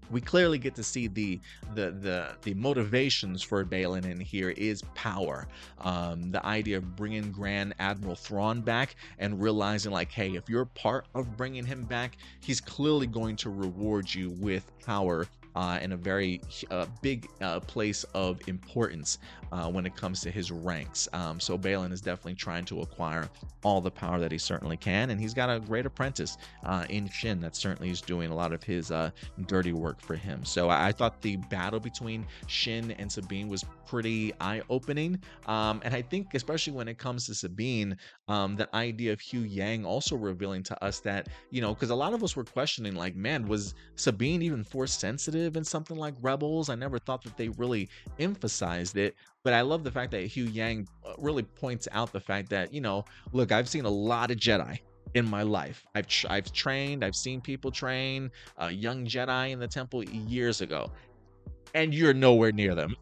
we 0.10 0.20
clearly 0.20 0.58
get 0.58 0.74
to 0.74 0.84
see 0.84 1.06
the 1.06 1.40
the 1.76 1.92
the 1.92 2.36
the 2.42 2.56
motivations 2.56 3.44
for 3.44 3.64
Baylan 3.64 4.06
in 4.06 4.20
here 4.20 4.50
is 4.50 4.82
power. 4.96 5.48
Um, 5.82 6.32
the 6.32 6.44
idea 6.44 6.78
of 6.78 6.96
bringing 6.96 7.32
Grand 7.32 7.76
Admiral 7.78 8.16
Thrawn 8.16 8.62
back 8.62 8.96
and 9.20 9.40
realizing 9.40 9.92
like, 9.92 10.12
hey, 10.12 10.36
if 10.36 10.50
you're 10.50 10.66
part 10.66 11.06
of 11.14 11.38
bringing 11.38 11.64
him 11.64 11.84
back, 11.84 12.18
he's 12.40 12.60
clearly 12.60 13.06
going 13.06 13.36
to 13.36 13.52
reward 13.52 14.12
you 14.12 14.32
with 14.40 14.66
power 14.84 15.28
uh, 15.58 15.80
in 15.82 15.92
a 15.92 15.98
very 15.98 16.42
uh, 16.72 16.86
big 17.02 17.28
uh, 17.42 17.60
place 17.60 18.04
of 18.14 18.40
importance 18.48 19.20
uh, 19.52 19.70
when 19.70 19.86
it 19.86 19.96
comes 19.96 20.22
to 20.22 20.32
his 20.32 20.52
ranks. 20.52 21.08
Um, 21.14 21.40
so 21.40 21.58
Baylan 21.58 21.92
is 21.92 22.02
definitely 22.02 22.36
trying 22.36 22.66
to 22.66 22.82
acquire 22.82 23.30
all 23.64 23.82
the 23.82 23.92
power 23.92 24.20
that 24.20 24.32
he 24.32 24.38
certainly 24.38 24.78
can, 24.78 25.10
and 25.10 25.20
he's 25.20 25.34
got 25.34 25.50
a 25.50 25.60
great 25.60 25.86
apprentice 25.86 26.38
uh, 26.66 26.86
in 26.90 27.08
Shin 27.10 27.42
that 27.42 27.56
certainly 27.56 27.90
is 27.90 28.02
doing 28.02 28.32
a 28.32 28.36
lot 28.36 28.54
of 28.54 28.64
his 28.64 28.92
uh, 28.92 29.10
dirty 29.46 29.74
work 29.74 30.00
for 30.00 30.16
him. 30.16 30.44
So 30.46 30.70
I, 30.70 30.88
I, 30.88 30.92
thought 30.92 31.22
the 31.22 31.36
battle 31.36 31.80
between 31.80 32.26
Shin 32.48 32.92
and 32.92 33.12
Sabine 33.12 33.50
was 33.50 33.66
pretty 33.86 34.34
eye-opening, 34.40 35.20
um, 35.48 35.82
and 35.84 35.94
I 35.94 36.02
think 36.02 36.34
especially 36.34 36.74
when 36.74 36.88
it 36.88 36.98
comes 36.98 37.26
to 37.28 37.36
Sabine, 37.36 37.98
um, 38.28 38.56
the 38.56 38.74
idea 38.76 39.14
of 39.14 39.20
Huyang 39.20 39.86
also 39.86 40.16
revealing 40.16 40.64
to 40.64 40.84
us 40.84 41.00
that 41.02 41.30
you 41.52 41.62
know 41.62 41.74
because 41.74 41.90
a 41.90 41.96
lot 41.96 42.14
of 42.14 42.24
us 42.24 42.36
were 42.36 42.44
questioning 42.44 42.96
like, 42.96 43.16
man, 43.16 43.48
was 43.48 43.76
Sabine 43.96 44.42
even 44.42 44.64
force 44.64 44.94
sensitive 44.94 45.58
in 45.58 45.64
something 45.64 45.98
like 45.98 46.16
Rebels? 46.22 46.70
I 46.70 46.76
never 46.76 47.00
thought 47.00 47.24
that 47.24 47.38
they 47.38 47.50
really 47.50 47.90
emphasized 48.20 48.98
it. 48.98 49.16
But 49.44 49.54
I 49.54 49.62
love 49.62 49.84
the 49.84 49.92
fact 49.92 50.12
that 50.12 50.24
Huyang 50.24 50.54
Yang 50.54 50.88
really 51.18 51.44
points 51.44 51.88
out 51.92 52.12
the 52.12 52.20
fact 52.20 52.50
that, 52.50 52.74
you 52.74 52.82
know, 52.82 53.06
look, 53.32 53.52
I've 53.52 53.70
seen 53.70 53.86
a 53.86 53.90
lot 53.90 54.32
of 54.32 54.38
Jedi 54.38 54.80
in 55.14 55.30
my 55.30 55.44
life. 55.44 55.86
I've 55.96 56.08
tr- 56.08 56.28
I've 56.30 56.52
trained, 56.52 57.04
I've 57.04 57.16
seen 57.16 57.40
people 57.40 57.72
train 57.72 58.30
uh, 58.62 58.68
young 58.68 59.06
Jedi 59.06 59.52
in 59.52 59.60
the 59.60 59.68
temple 59.68 60.04
years 60.04 60.62
ago, 60.62 60.92
and 61.74 61.94
you're 61.94 62.14
nowhere 62.14 62.52
near 62.52 62.76
them. 62.76 62.96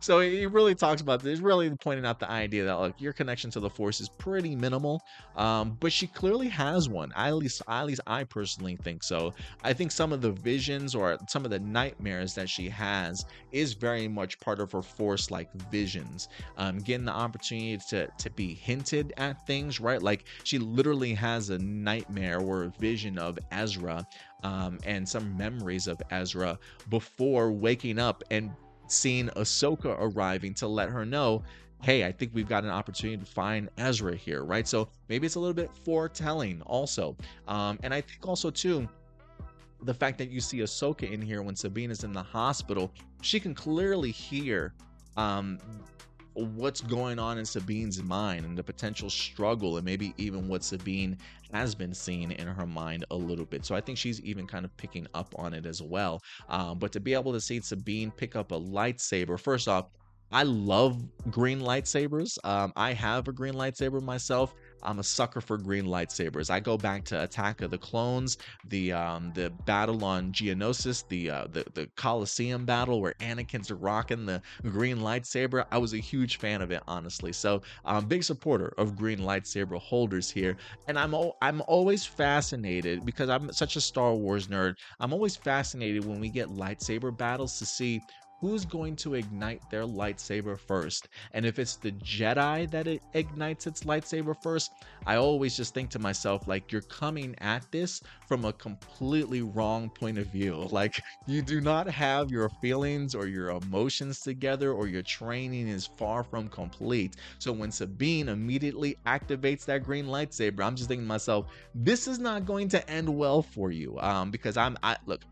So 0.00 0.20
he 0.20 0.46
really 0.46 0.74
talks 0.74 1.02
about 1.02 1.22
this, 1.22 1.40
really 1.40 1.70
pointing 1.70 2.06
out 2.06 2.18
the 2.18 2.30
idea 2.30 2.64
that 2.64 2.72
like 2.74 2.98
your 2.98 3.12
connection 3.12 3.50
to 3.50 3.60
the 3.60 3.68
force 3.68 4.00
is 4.00 4.08
pretty 4.08 4.56
minimal, 4.56 5.02
um, 5.36 5.76
but 5.78 5.92
she 5.92 6.06
clearly 6.06 6.48
has 6.48 6.88
one. 6.88 7.12
at 7.14 7.32
least, 7.32 7.60
at 7.68 7.84
least 7.84 8.00
I 8.06 8.24
personally 8.24 8.76
think 8.76 9.02
so. 9.02 9.34
I 9.62 9.74
think 9.74 9.92
some 9.92 10.12
of 10.14 10.22
the 10.22 10.32
visions 10.32 10.94
or 10.94 11.18
some 11.28 11.44
of 11.44 11.50
the 11.50 11.58
nightmares 11.60 12.34
that 12.34 12.48
she 12.48 12.70
has 12.70 13.26
is 13.52 13.74
very 13.74 14.08
much 14.08 14.40
part 14.40 14.58
of 14.58 14.72
her 14.72 14.80
force-like 14.80 15.52
visions. 15.70 16.28
Um, 16.56 16.78
getting 16.78 17.04
the 17.04 17.12
opportunity 17.12 17.76
to 17.90 18.06
to 18.06 18.30
be 18.30 18.54
hinted 18.54 19.12
at 19.18 19.46
things, 19.46 19.80
right? 19.80 20.02
Like 20.02 20.24
she 20.44 20.58
literally 20.58 21.12
has 21.14 21.50
a 21.50 21.58
nightmare 21.58 22.40
or 22.40 22.64
a 22.64 22.68
vision 22.78 23.18
of 23.18 23.38
Ezra 23.52 24.06
um, 24.42 24.78
and 24.86 25.06
some 25.06 25.36
memories 25.36 25.86
of 25.86 26.00
Ezra 26.10 26.58
before 26.88 27.52
waking 27.52 27.98
up 27.98 28.22
and 28.30 28.50
seeing 28.90 29.28
Ahsoka 29.36 29.96
arriving 29.98 30.54
to 30.54 30.68
let 30.68 30.88
her 30.88 31.04
know 31.04 31.42
hey, 31.82 32.04
I 32.04 32.12
think 32.12 32.32
we've 32.34 32.48
got 32.48 32.64
an 32.64 32.70
opportunity 32.70 33.16
to 33.16 33.30
find 33.30 33.70
Ezra 33.78 34.14
here, 34.14 34.44
right? 34.44 34.68
So 34.68 34.88
maybe 35.08 35.26
it's 35.26 35.36
a 35.36 35.40
little 35.40 35.54
bit 35.54 35.70
foretelling 35.84 36.62
also. 36.66 37.16
Um, 37.48 37.78
and 37.82 37.94
I 37.94 38.02
think 38.02 38.28
also 38.28 38.50
too, 38.50 38.88
the 39.82 39.94
fact 39.94 40.18
that 40.18 40.30
you 40.30 40.40
see 40.40 40.58
Ahsoka 40.58 41.10
in 41.10 41.22
here 41.22 41.42
when 41.42 41.56
Sabine 41.56 41.90
is 41.90 42.04
in 42.04 42.12
the 42.12 42.22
hospital, 42.22 42.92
she 43.22 43.40
can 43.40 43.54
clearly 43.54 44.10
hear 44.10 44.74
um, 45.16 45.58
what's 46.44 46.80
going 46.80 47.18
on 47.18 47.38
in 47.38 47.44
Sabine's 47.44 48.02
mind 48.02 48.44
and 48.44 48.56
the 48.56 48.62
potential 48.62 49.10
struggle, 49.10 49.76
and 49.76 49.84
maybe 49.84 50.14
even 50.18 50.48
what 50.48 50.64
Sabine 50.64 51.16
has 51.52 51.74
been 51.74 51.94
seeing 51.94 52.32
in 52.32 52.46
her 52.46 52.66
mind 52.66 53.04
a 53.10 53.16
little 53.16 53.44
bit. 53.44 53.64
So 53.64 53.74
I 53.74 53.80
think 53.80 53.98
she's 53.98 54.20
even 54.22 54.46
kind 54.46 54.64
of 54.64 54.76
picking 54.76 55.06
up 55.14 55.34
on 55.36 55.54
it 55.54 55.66
as 55.66 55.82
well. 55.82 56.22
Um, 56.48 56.78
but 56.78 56.92
to 56.92 57.00
be 57.00 57.14
able 57.14 57.32
to 57.32 57.40
see 57.40 57.60
Sabine 57.60 58.10
pick 58.10 58.36
up 58.36 58.52
a 58.52 58.58
lightsaber, 58.58 59.38
first 59.38 59.68
off, 59.68 59.86
I 60.32 60.44
love 60.44 61.02
green 61.30 61.60
lightsabers. 61.60 62.38
Um, 62.44 62.72
I 62.76 62.92
have 62.92 63.26
a 63.26 63.32
green 63.32 63.54
lightsaber 63.54 64.00
myself. 64.00 64.54
I'm 64.82 64.98
a 64.98 65.04
sucker 65.04 65.40
for 65.40 65.58
green 65.58 65.86
lightsabers. 65.86 66.50
I 66.50 66.60
go 66.60 66.76
back 66.76 67.04
to 67.06 67.22
Attack 67.22 67.62
of 67.62 67.70
the 67.70 67.78
Clones, 67.78 68.36
the 68.64 68.92
um, 68.92 69.32
the 69.34 69.50
battle 69.50 70.04
on 70.04 70.32
Geonosis, 70.32 71.04
the 71.08 71.30
uh, 71.30 71.46
the 71.50 71.64
the 71.74 71.86
Coliseum 71.96 72.64
battle 72.64 73.00
where 73.00 73.14
Anakin's 73.20 73.70
rocking 73.70 74.26
the 74.26 74.42
green 74.62 74.98
lightsaber. 74.98 75.64
I 75.70 75.78
was 75.78 75.92
a 75.94 75.98
huge 75.98 76.38
fan 76.38 76.62
of 76.62 76.70
it, 76.70 76.82
honestly. 76.86 77.32
So 77.32 77.62
I'm 77.84 77.96
a 77.96 78.06
big 78.06 78.24
supporter 78.24 78.72
of 78.78 78.96
green 78.96 79.20
lightsaber 79.20 79.80
holders 79.80 80.30
here, 80.30 80.56
and 80.86 80.98
I'm 80.98 81.14
o- 81.14 81.34
I'm 81.42 81.62
always 81.66 82.04
fascinated 82.06 83.04
because 83.04 83.28
I'm 83.28 83.52
such 83.52 83.76
a 83.76 83.80
Star 83.80 84.14
Wars 84.14 84.48
nerd. 84.48 84.74
I'm 84.98 85.12
always 85.12 85.36
fascinated 85.36 86.04
when 86.04 86.20
we 86.20 86.30
get 86.30 86.48
lightsaber 86.48 87.16
battles 87.16 87.58
to 87.58 87.66
see 87.66 88.00
who's 88.40 88.64
going 88.64 88.96
to 88.96 89.14
ignite 89.14 89.62
their 89.70 89.84
lightsaber 89.84 90.58
first. 90.58 91.08
And 91.32 91.44
if 91.44 91.58
it's 91.58 91.76
the 91.76 91.92
Jedi 91.92 92.70
that 92.70 92.86
it 92.86 93.02
ignites 93.12 93.66
its 93.66 93.82
lightsaber 93.82 94.34
first, 94.42 94.72
I 95.06 95.16
always 95.16 95.56
just 95.56 95.74
think 95.74 95.90
to 95.90 95.98
myself, 95.98 96.48
like, 96.48 96.72
you're 96.72 96.80
coming 96.82 97.34
at 97.40 97.70
this 97.70 98.02
from 98.26 98.46
a 98.46 98.52
completely 98.52 99.42
wrong 99.42 99.90
point 99.90 100.18
of 100.18 100.26
view. 100.26 100.68
Like, 100.80 101.02
you 101.26 101.42
do 101.42 101.60
not 101.60 101.88
have 101.88 102.30
your 102.30 102.48
feelings 102.62 103.14
or 103.14 103.26
your 103.26 103.50
emotions 103.50 104.20
together, 104.20 104.72
or 104.72 104.86
your 104.86 105.02
training 105.02 105.68
is 105.68 105.86
far 105.86 106.22
from 106.22 106.48
complete. 106.48 107.16
So 107.38 107.52
when 107.52 107.70
Sabine 107.70 108.28
immediately 108.28 108.96
activates 109.04 109.64
that 109.66 109.82
green 109.82 110.06
lightsaber, 110.06 110.64
I'm 110.64 110.76
just 110.76 110.88
thinking 110.88 111.04
to 111.04 111.08
myself, 111.08 111.46
this 111.74 112.08
is 112.08 112.18
not 112.18 112.46
going 112.46 112.68
to 112.68 112.90
end 112.90 113.08
well 113.08 113.42
for 113.42 113.70
you. 113.70 113.98
Um, 113.98 114.30
because 114.30 114.56
I'm, 114.56 114.76
I 114.82 114.96
look, 115.06 115.22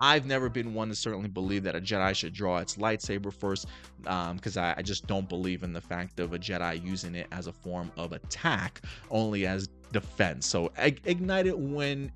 I've 0.00 0.26
never 0.26 0.48
been 0.48 0.74
one 0.74 0.88
to 0.88 0.94
certainly 0.94 1.28
believe 1.28 1.62
that 1.64 1.76
a 1.76 1.80
Jedi 1.80 2.14
should 2.14 2.32
draw 2.32 2.58
its 2.58 2.76
lightsaber 2.76 3.32
first, 3.32 3.66
because 4.00 4.56
um, 4.56 4.64
I, 4.64 4.74
I, 4.78 4.82
just 4.82 5.06
don't 5.06 5.28
believe 5.28 5.62
in 5.62 5.72
the 5.72 5.80
fact 5.80 6.18
of 6.18 6.32
a 6.32 6.38
Jedi 6.38 6.84
using 6.84 7.14
it 7.14 7.28
as 7.30 7.46
a 7.46 7.52
form 7.52 7.92
of 7.96 8.12
attack, 8.12 8.82
only 9.10 9.46
as 9.46 9.68
defense. 9.92 10.46
So 10.46 10.72
ignite 10.76 11.46
it 11.46 11.58
when 11.58 12.10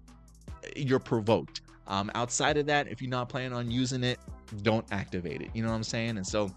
you're 0.75 0.99
provoked. 0.99 1.61
Um, 1.87 2.11
outside 2.15 2.57
of 2.57 2.67
that, 2.67 2.89
if 2.89 3.01
you're 3.01 3.11
not 3.11 3.29
planning 3.29 3.53
on 3.53 3.71
using 3.71 4.03
it, 4.03 4.19
don't 4.63 4.87
activate 4.91 5.43
it. 5.43 5.51
You 5.55 5.63
know 5.63 5.69
what 5.69 5.77
I'm 5.77 5.85
saying? 5.85 6.17
And 6.17 6.27
so 6.27 6.51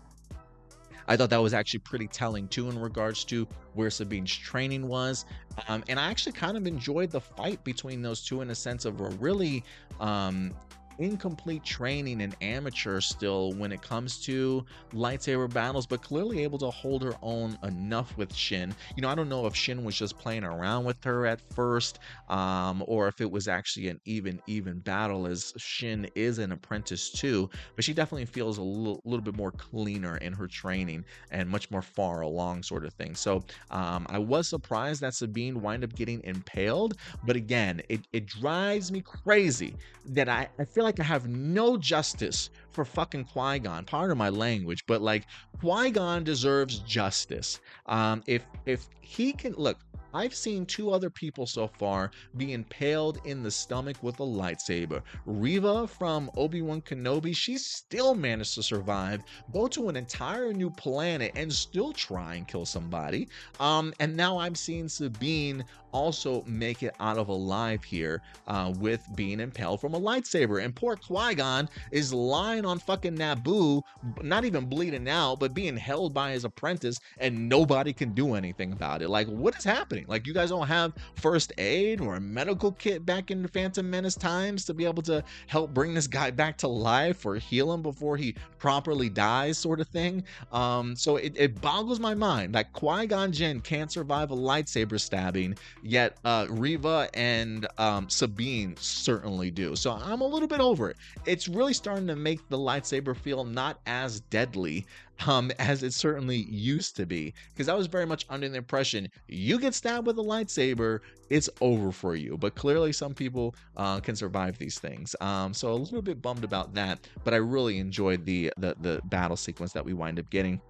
I 1.08 1.18
thought 1.18 1.32
that 1.32 1.42
was 1.42 1.54
actually 1.54 1.80
pretty 1.80 2.08
telling 2.08 2.48
too 2.48 2.70
in 2.70 2.80
regards 2.80 3.24
to 3.26 3.48
where 3.74 3.90
Sabine's 3.90 4.36
training 4.36 4.88
was. 4.88 5.26
Um, 5.68 5.84
and 5.90 6.00
I 6.00 6.10
actually 6.10 6.34
kind 6.34 6.56
of 6.56 6.68
enjoyed 6.68 7.12
the 7.12 7.22
fight 7.22 7.64
between 7.64 8.02
those 8.02 8.24
two 8.24 8.42
in 8.42 8.50
a 8.52 8.56
sense 8.56 8.86
of 8.86 9.02
a 9.02 9.10
really 9.10 9.64
um, 10.00 10.54
incomplete 11.00 11.64
training 11.64 12.22
and 12.22 12.36
amateur 12.42 13.02
still 13.02 13.54
when 13.54 13.72
it 13.72 13.82
comes 13.82 14.20
to 14.26 14.66
lightsaber 14.94 15.52
battles, 15.52 15.88
but 15.88 16.02
clearly 16.02 16.44
able 16.44 16.60
to 16.60 16.70
hold 16.70 17.02
her 17.04 17.16
own 17.22 17.58
enough 17.64 18.16
with 18.18 18.34
Shin. 18.36 18.74
You 18.96 19.02
know, 19.02 19.10
I 19.10 19.16
don't 19.16 19.30
know 19.30 19.46
if 19.46 19.56
Shin 19.56 19.84
was 19.84 19.96
just 19.96 20.18
playing 20.18 20.44
around 20.44 20.86
with 20.86 21.04
her 21.04 21.26
at 21.26 21.42
first, 21.54 22.00
um, 22.30 22.84
or 22.88 23.08
if 23.08 23.22
it 23.22 23.30
was 23.30 23.48
actually 23.48 23.88
an 23.88 24.00
even, 24.06 24.42
even 24.48 24.80
battle, 24.80 25.26
as 25.26 25.54
Shin 25.58 26.10
is 26.16 26.40
an 26.40 26.52
apprentice 26.52 27.10
too, 27.10 27.50
but 27.76 27.84
she 27.84 27.94
definitely 27.94 28.26
feels 28.26 28.58
a 28.58 28.62
little, 28.62 29.02
little 29.06 29.24
bit 29.24 29.36
more 29.36 29.52
cleaner 29.52 30.18
in 30.18 30.34
her 30.34 30.48
training 30.48 31.06
and 31.32 31.50
much 31.50 31.72
more 31.72 31.82
far 31.82 32.22
along, 32.22 32.64
sort 32.64 32.86
of 32.86 32.94
thing. 32.94 33.16
So 33.16 33.44
um, 33.72 34.06
I 34.10 34.20
was 34.20 34.48
surprised 34.48 35.02
that 35.02 35.14
Sabine 35.14 35.62
wind 35.62 35.84
up 35.84 35.96
getting 35.96 36.22
impaled, 36.24 36.96
but 37.24 37.36
again, 37.36 37.82
it, 37.90 38.02
it 38.12 38.26
drives 38.26 38.92
me 38.92 39.02
crazy 39.02 39.76
that 40.06 40.28
I, 40.28 40.50
I 40.58 40.66
feel 40.66 40.84
like 40.84 40.89
like 40.90 41.00
I 41.00 41.04
have 41.04 41.28
no 41.28 41.78
justice 41.78 42.50
for 42.72 42.84
fucking 42.84 43.26
Qui 43.26 43.60
Gon. 43.60 43.86
Pardon 43.86 44.18
my 44.18 44.30
language, 44.30 44.88
but 44.88 45.04
like 45.04 45.28
Qui 45.60 45.92
Gon 45.92 46.24
deserves 46.24 46.80
justice. 46.80 47.60
Um, 47.86 48.24
if 48.26 48.42
if 48.66 48.90
he 49.02 49.32
can 49.34 49.54
look, 49.54 49.78
I've 50.16 50.34
seen 50.34 50.66
two 50.66 50.90
other 50.90 51.12
people 51.12 51.46
so 51.46 51.68
far 51.68 52.10
be 52.38 52.54
impaled 52.54 53.20
in 53.26 53.44
the 53.44 53.52
stomach 53.52 53.98
with 54.02 54.20
a 54.20 54.24
lightsaber. 54.24 55.04
Reva 55.28 55.88
from 55.88 56.32
Obi 56.36 56.64
Wan 56.64 56.82
Kenobi, 56.82 57.36
she 57.36 57.60
still 57.60 58.16
managed 58.16 58.56
to 58.56 58.64
survive, 58.64 59.22
go 59.54 59.68
to 59.68 59.90
an 59.90 59.96
entire 59.96 60.52
new 60.52 60.72
planet, 60.72 61.32
and 61.36 61.54
still 61.54 61.94
try 61.94 62.34
and 62.36 62.48
kill 62.48 62.66
somebody. 62.66 63.28
Um, 63.60 63.94
and 64.00 64.18
now 64.18 64.40
I'm 64.40 64.56
seeing 64.56 64.90
Sabine 64.90 65.64
also 65.92 66.44
make 66.46 66.84
it 66.84 66.96
out 67.00 67.18
of 67.18 67.30
alive 67.30 67.84
here 67.84 68.22
uh, 68.48 68.74
with 68.80 69.06
being 69.16 69.40
impaled 69.40 69.82
from 69.82 69.94
a 69.94 70.00
lightsaber. 70.00 70.64
And 70.64 70.76
poor 70.76 70.96
Qui 70.96 71.36
Gon 71.36 71.70
is 71.92 72.14
lying 72.14 72.66
on 72.66 72.80
fucking 72.80 73.18
Naboo, 73.18 73.82
not 74.22 74.46
even 74.46 74.66
bleeding 74.66 75.10
out, 75.10 75.40
but 75.40 75.54
being 75.54 75.78
held 75.78 76.14
by 76.14 76.32
his 76.32 76.46
apprentice, 76.46 77.00
and 77.18 77.50
nobody 77.50 77.94
can 77.94 78.14
do 78.14 78.36
anything 78.36 78.72
about 78.74 79.02
it. 79.02 79.10
Like, 79.10 79.28
what 79.28 79.58
is 79.58 79.64
happening? 79.64 80.06
Like, 80.08 80.28
you 80.28 80.34
guys 80.34 80.50
don't 80.50 80.68
have 80.68 80.94
first 81.16 81.54
aid 81.58 82.02
or 82.02 82.16
a 82.16 82.20
medical 82.20 82.72
kit 82.74 83.06
back 83.06 83.32
in 83.32 83.48
Phantom 83.48 83.90
Menace 83.90 84.16
times 84.16 84.66
to 84.66 84.74
be 84.74 84.86
able 84.86 85.04
to 85.04 85.24
help 85.48 85.74
bring 85.74 85.94
this 85.94 86.08
guy 86.08 86.32
back 86.32 86.58
to 86.60 86.68
life 86.68 87.26
or 87.26 87.36
heal 87.36 87.74
him 87.74 87.82
before 87.82 88.18
he 88.18 88.36
properly 88.58 89.10
dies, 89.10 89.58
sort 89.58 89.80
of 89.80 89.88
thing. 89.88 90.24
Um, 90.52 90.96
so 90.96 91.18
it, 91.18 91.34
it 91.36 91.62
boggles 91.62 92.00
my 92.00 92.14
mind 92.14 92.54
that 92.56 92.74
Qui 92.74 93.08
Gon 93.08 93.32
Jinn 93.32 93.62
can't 93.62 93.92
survive 93.92 94.32
a 94.32 94.36
lightsaber 94.36 95.00
stabbing, 95.00 95.58
yet 95.84 96.18
uh, 96.26 96.48
Reva 96.50 97.10
and 97.14 97.68
um, 97.78 98.10
Sabine 98.10 98.76
certainly 98.78 99.52
do. 99.52 99.76
So 99.76 99.92
I'm 99.92 100.22
a 100.22 100.28
little 100.28 100.48
bit 100.48 100.60
over 100.60 100.90
it. 100.90 100.98
It's 101.26 101.48
really 101.48 101.74
starting 101.74 102.08
to 102.08 102.16
make 102.16 102.48
the 102.50 102.58
lightsaber 102.58 103.16
feel 103.16 103.44
not 103.44 103.80
as 103.86 104.22
deadly 104.22 104.86
um, 105.28 105.52
as 105.60 105.84
it 105.84 105.94
certainly 105.94 106.48
used 106.50 106.96
to 106.96 107.06
be. 107.06 107.34
Because 107.54 107.70
I 107.70 107.74
was 107.74 107.88
very 107.88 108.06
much 108.06 108.26
under 108.30 108.48
the 108.48 108.58
impression 108.58 109.10
you 109.28 109.60
get 109.60 109.74
stabbed 109.74 110.08
with 110.08 110.18
a 110.18 110.24
lightsaber, 110.24 111.00
it's 111.30 111.50
over 111.62 111.92
for 111.92 112.16
you. 112.16 112.38
But 112.38 112.56
clearly, 112.56 112.92
some 112.92 113.14
people 113.14 113.56
uh, 113.78 114.00
can 114.00 114.16
survive 114.16 114.58
these 114.58 114.80
things. 114.80 115.16
Um, 115.22 115.54
so 115.54 115.72
a 115.72 115.74
little 115.74 116.02
bit 116.02 116.22
bummed 116.22 116.44
about 116.44 116.74
that. 116.76 117.08
But 117.24 117.34
I 117.34 117.38
really 117.38 117.80
enjoyed 117.80 118.26
the 118.26 118.52
the, 118.58 118.76
the 118.82 119.02
battle 119.06 119.38
sequence 119.38 119.74
that 119.74 119.84
we 119.84 119.94
wind 119.94 120.20
up 120.20 120.30
getting. 120.30 120.62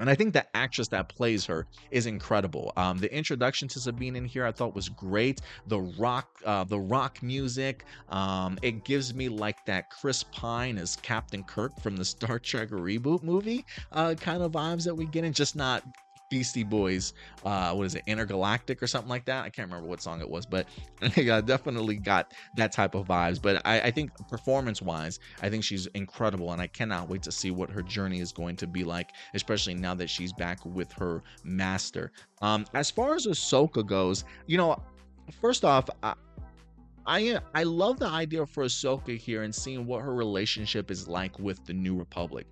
And 0.00 0.08
I 0.08 0.14
think 0.14 0.32
the 0.32 0.44
actress 0.56 0.88
that 0.88 1.08
plays 1.10 1.44
her 1.44 1.66
is 1.90 2.06
incredible. 2.06 2.72
Um, 2.76 2.98
the 2.98 3.14
introduction 3.14 3.68
to 3.68 3.78
Sabine 3.78 4.16
in 4.16 4.24
here 4.24 4.46
I 4.46 4.50
thought 4.50 4.74
was 4.74 4.88
great. 4.88 5.42
The 5.66 5.80
rock, 5.80 6.28
uh, 6.44 6.64
the 6.64 6.80
rock 6.80 7.22
music, 7.22 7.84
um, 8.08 8.58
it 8.62 8.84
gives 8.84 9.14
me 9.14 9.28
like 9.28 9.64
that 9.66 9.90
Chris 9.90 10.24
Pine 10.32 10.78
as 10.78 10.96
Captain 10.96 11.44
Kirk 11.44 11.78
from 11.80 11.96
the 11.96 12.04
Star 12.04 12.38
Trek 12.38 12.70
reboot 12.70 13.22
movie 13.22 13.64
uh, 13.92 14.14
kind 14.14 14.42
of 14.42 14.52
vibes 14.52 14.84
that 14.84 14.94
we 14.94 15.04
get 15.04 15.24
and 15.24 15.34
just 15.34 15.54
not 15.54 15.84
Beastie 16.30 16.64
Boys, 16.64 17.12
uh, 17.44 17.74
what 17.74 17.84
is 17.84 17.96
it, 17.96 18.02
Intergalactic 18.06 18.82
or 18.82 18.86
something 18.86 19.10
like 19.10 19.26
that? 19.26 19.44
I 19.44 19.50
can't 19.50 19.68
remember 19.68 19.88
what 19.88 20.00
song 20.00 20.20
it 20.20 20.30
was, 20.30 20.46
but 20.46 20.66
I 21.02 21.40
definitely 21.42 21.96
got 21.96 22.32
that 22.56 22.72
type 22.72 22.94
of 22.94 23.06
vibes. 23.06 23.42
But 23.42 23.60
I, 23.66 23.80
I 23.82 23.90
think 23.90 24.12
performance 24.28 24.80
wise, 24.80 25.18
I 25.42 25.50
think 25.50 25.64
she's 25.64 25.86
incredible, 25.88 26.52
and 26.52 26.62
I 26.62 26.68
cannot 26.68 27.08
wait 27.08 27.22
to 27.22 27.32
see 27.32 27.50
what 27.50 27.68
her 27.70 27.82
journey 27.82 28.20
is 28.20 28.32
going 28.32 28.56
to 28.56 28.66
be 28.66 28.84
like, 28.84 29.10
especially 29.34 29.74
now 29.74 29.94
that 29.96 30.08
she's 30.08 30.32
back 30.32 30.64
with 30.64 30.90
her 30.92 31.22
master. 31.44 32.12
Um, 32.40 32.64
as 32.74 32.90
far 32.90 33.14
as 33.14 33.26
Ahsoka 33.26 33.84
goes, 33.84 34.24
you 34.46 34.56
know, 34.56 34.80
first 35.40 35.64
off, 35.64 35.90
I, 36.02 36.14
I 37.06 37.40
I 37.54 37.62
love 37.64 37.98
the 37.98 38.06
idea 38.06 38.46
for 38.46 38.64
Ahsoka 38.64 39.16
here 39.16 39.42
and 39.42 39.54
seeing 39.54 39.84
what 39.84 40.02
her 40.02 40.14
relationship 40.14 40.90
is 40.90 41.08
like 41.08 41.38
with 41.38 41.64
the 41.66 41.72
New 41.72 41.96
Republic 41.96 42.46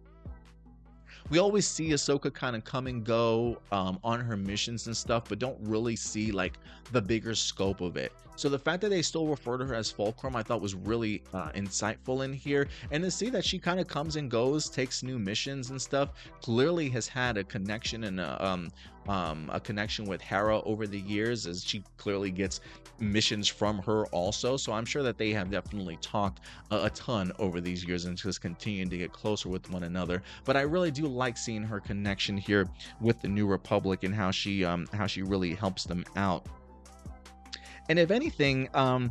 we 1.30 1.38
always 1.38 1.66
see 1.66 1.90
Ahsoka 1.90 2.32
kind 2.32 2.56
of 2.56 2.64
come 2.64 2.86
and 2.86 3.04
go 3.04 3.58
um, 3.72 3.98
on 4.02 4.20
her 4.20 4.36
missions 4.36 4.86
and 4.86 4.96
stuff, 4.96 5.24
but 5.28 5.38
don't 5.38 5.58
really 5.60 5.96
see 5.96 6.32
like 6.32 6.58
the 6.92 7.02
bigger 7.02 7.34
scope 7.34 7.80
of 7.80 7.96
it. 7.96 8.12
So 8.36 8.48
the 8.48 8.58
fact 8.58 8.82
that 8.82 8.90
they 8.90 9.02
still 9.02 9.26
refer 9.26 9.58
to 9.58 9.66
her 9.66 9.74
as 9.74 9.90
Fulcrum, 9.90 10.36
I 10.36 10.44
thought 10.44 10.60
was 10.60 10.76
really 10.76 11.24
uh, 11.34 11.50
insightful 11.56 12.24
in 12.24 12.32
here, 12.32 12.68
and 12.92 13.02
to 13.02 13.10
see 13.10 13.30
that 13.30 13.44
she 13.44 13.58
kind 13.58 13.80
of 13.80 13.88
comes 13.88 14.14
and 14.14 14.30
goes, 14.30 14.70
takes 14.70 15.02
new 15.02 15.18
missions 15.18 15.70
and 15.70 15.82
stuff, 15.82 16.10
clearly 16.40 16.88
has 16.90 17.08
had 17.08 17.36
a 17.36 17.42
connection 17.42 18.04
and 18.04 18.20
a, 18.20 18.44
um, 18.44 18.70
um, 19.08 19.50
a 19.52 19.58
connection 19.58 20.04
with 20.04 20.20
Hera 20.20 20.60
over 20.62 20.86
the 20.86 21.00
years, 21.00 21.46
as 21.46 21.64
she 21.64 21.82
clearly 21.96 22.30
gets 22.30 22.60
missions 23.00 23.48
from 23.48 23.78
her 23.78 24.06
also. 24.06 24.56
So 24.56 24.72
I'm 24.72 24.84
sure 24.84 25.02
that 25.02 25.18
they 25.18 25.30
have 25.30 25.50
definitely 25.50 25.98
talked 26.00 26.40
a, 26.70 26.84
a 26.84 26.90
ton 26.90 27.32
over 27.38 27.60
these 27.60 27.84
years 27.84 28.04
and 28.04 28.16
just 28.16 28.40
continuing 28.40 28.90
to 28.90 28.98
get 28.98 29.12
closer 29.12 29.48
with 29.48 29.70
one 29.70 29.84
another. 29.84 30.22
But 30.44 30.56
I 30.56 30.62
really 30.62 30.90
do 30.90 31.06
like 31.06 31.36
seeing 31.38 31.62
her 31.62 31.80
connection 31.80 32.36
here 32.36 32.68
with 33.00 33.20
the 33.22 33.28
New 33.28 33.46
Republic 33.46 34.04
and 34.04 34.14
how 34.14 34.30
she 34.30 34.64
um, 34.64 34.86
how 34.92 35.06
she 35.06 35.22
really 35.22 35.54
helps 35.54 35.84
them 35.84 36.04
out. 36.16 36.46
And 37.88 37.98
if 37.98 38.10
anything, 38.10 38.68
um, 38.74 39.10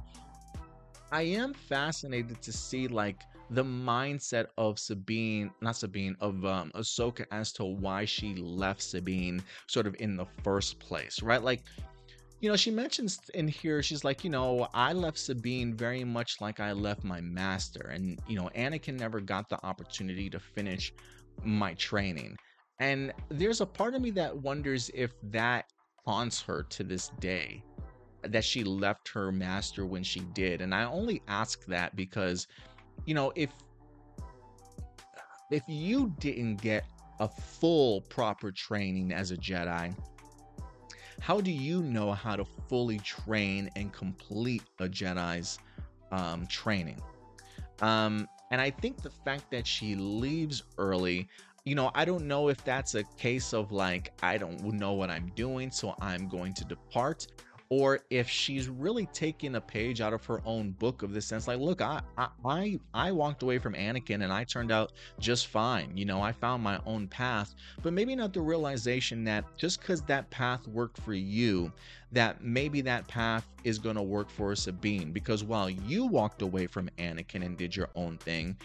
I 1.11 1.23
am 1.23 1.53
fascinated 1.53 2.41
to 2.41 2.51
see 2.51 2.87
like 2.87 3.23
the 3.49 3.63
mindset 3.63 4.47
of 4.57 4.77
Sabine, 4.77 5.51
not 5.61 5.75
Sabine, 5.75 6.15
of 6.19 6.43
um, 6.45 6.71
Ahsoka 6.75 7.25
as 7.31 7.51
to 7.53 7.63
why 7.63 8.05
she 8.05 8.35
left 8.35 8.81
Sabine 8.81 9.41
sort 9.67 9.87
of 9.87 9.95
in 9.99 10.17
the 10.17 10.25
first 10.43 10.79
place, 10.79 11.21
right? 11.21 11.41
Like, 11.41 11.63
you 12.39 12.49
know, 12.49 12.55
she 12.55 12.69
mentions 12.69 13.19
in 13.33 13.47
here, 13.47 13.81
she's 13.81 14.03
like, 14.03 14.23
you 14.23 14.29
know, 14.29 14.67
I 14.73 14.93
left 14.93 15.17
Sabine 15.17 15.73
very 15.73 16.03
much 16.03 16.39
like 16.39 16.59
I 16.59 16.71
left 16.73 17.03
my 17.03 17.21
master. 17.21 17.89
And, 17.93 18.19
you 18.27 18.35
know, 18.35 18.49
Anakin 18.55 18.99
never 18.99 19.19
got 19.19 19.49
the 19.49 19.63
opportunity 19.65 20.29
to 20.29 20.39
finish 20.39 20.93
my 21.43 21.73
training. 21.75 22.35
And 22.79 23.11
there's 23.29 23.61
a 23.61 23.65
part 23.65 23.95
of 23.95 24.01
me 24.01 24.11
that 24.11 24.37
wonders 24.37 24.91
if 24.93 25.11
that 25.31 25.65
haunts 26.05 26.41
her 26.43 26.63
to 26.69 26.83
this 26.83 27.09
day 27.19 27.63
that 28.23 28.43
she 28.43 28.63
left 28.63 29.07
her 29.09 29.31
master 29.31 29.85
when 29.85 30.03
she 30.03 30.19
did. 30.19 30.61
And 30.61 30.75
I 30.75 30.83
only 30.83 31.21
ask 31.27 31.65
that 31.65 31.95
because, 31.95 32.47
you 33.05 33.13
know, 33.13 33.31
if 33.35 33.49
if 35.49 35.63
you 35.67 36.13
didn't 36.19 36.57
get 36.57 36.85
a 37.19 37.27
full 37.27 38.01
proper 38.01 38.51
training 38.51 39.11
as 39.13 39.31
a 39.31 39.37
Jedi, 39.37 39.95
how 41.19 41.41
do 41.41 41.51
you 41.51 41.81
know 41.81 42.11
how 42.11 42.35
to 42.35 42.45
fully 42.69 42.99
train 42.99 43.69
and 43.75 43.91
complete 43.93 44.63
a 44.79 44.87
Jedi's 44.87 45.59
um, 46.11 46.45
training? 46.47 47.01
Um, 47.81 48.27
and 48.51 48.61
I 48.61 48.69
think 48.69 49.01
the 49.01 49.09
fact 49.09 49.49
that 49.51 49.65
she 49.65 49.95
leaves 49.95 50.63
early, 50.77 51.27
you 51.65 51.75
know, 51.75 51.91
I 51.95 52.05
don't 52.05 52.27
know 52.27 52.49
if 52.49 52.63
that's 52.63 52.95
a 52.95 53.03
case 53.17 53.53
of 53.53 53.71
like, 53.71 54.13
I 54.21 54.37
don't 54.37 54.63
know 54.63 54.93
what 54.93 55.09
I'm 55.09 55.31
doing, 55.35 55.71
so 55.71 55.95
I'm 56.01 56.27
going 56.27 56.53
to 56.53 56.65
depart 56.65 57.27
or 57.69 57.99
if 58.09 58.29
she's 58.29 58.69
really 58.69 59.07
taking 59.07 59.55
a 59.55 59.61
page 59.61 59.99
out 60.01 60.13
of 60.13 60.23
her 60.25 60.41
own 60.45 60.71
book 60.71 61.03
of 61.03 61.13
the 61.13 61.21
sense 61.21 61.47
like 61.47 61.59
look 61.59 61.81
I, 61.81 62.01
I 62.45 62.79
i 62.93 63.11
walked 63.11 63.43
away 63.43 63.57
from 63.57 63.73
anakin 63.73 64.23
and 64.23 64.31
i 64.31 64.43
turned 64.43 64.71
out 64.71 64.93
just 65.19 65.47
fine 65.47 65.95
you 65.95 66.05
know 66.05 66.21
i 66.21 66.31
found 66.31 66.63
my 66.63 66.79
own 66.85 67.07
path 67.07 67.55
but 67.83 67.93
maybe 67.93 68.15
not 68.15 68.33
the 68.33 68.41
realization 68.41 69.23
that 69.25 69.45
just 69.57 69.81
because 69.81 70.01
that 70.03 70.29
path 70.29 70.67
worked 70.67 70.99
for 71.01 71.13
you 71.13 71.71
that 72.11 72.41
maybe 72.41 72.81
that 72.81 73.07
path 73.07 73.47
is 73.63 73.79
going 73.79 73.95
to 73.95 74.01
work 74.01 74.29
for 74.29 74.55
sabine 74.55 75.11
because 75.11 75.43
while 75.43 75.69
you 75.69 76.05
walked 76.05 76.41
away 76.41 76.67
from 76.67 76.89
anakin 76.97 77.45
and 77.45 77.57
did 77.57 77.75
your 77.75 77.89
own 77.95 78.17
thing 78.17 78.55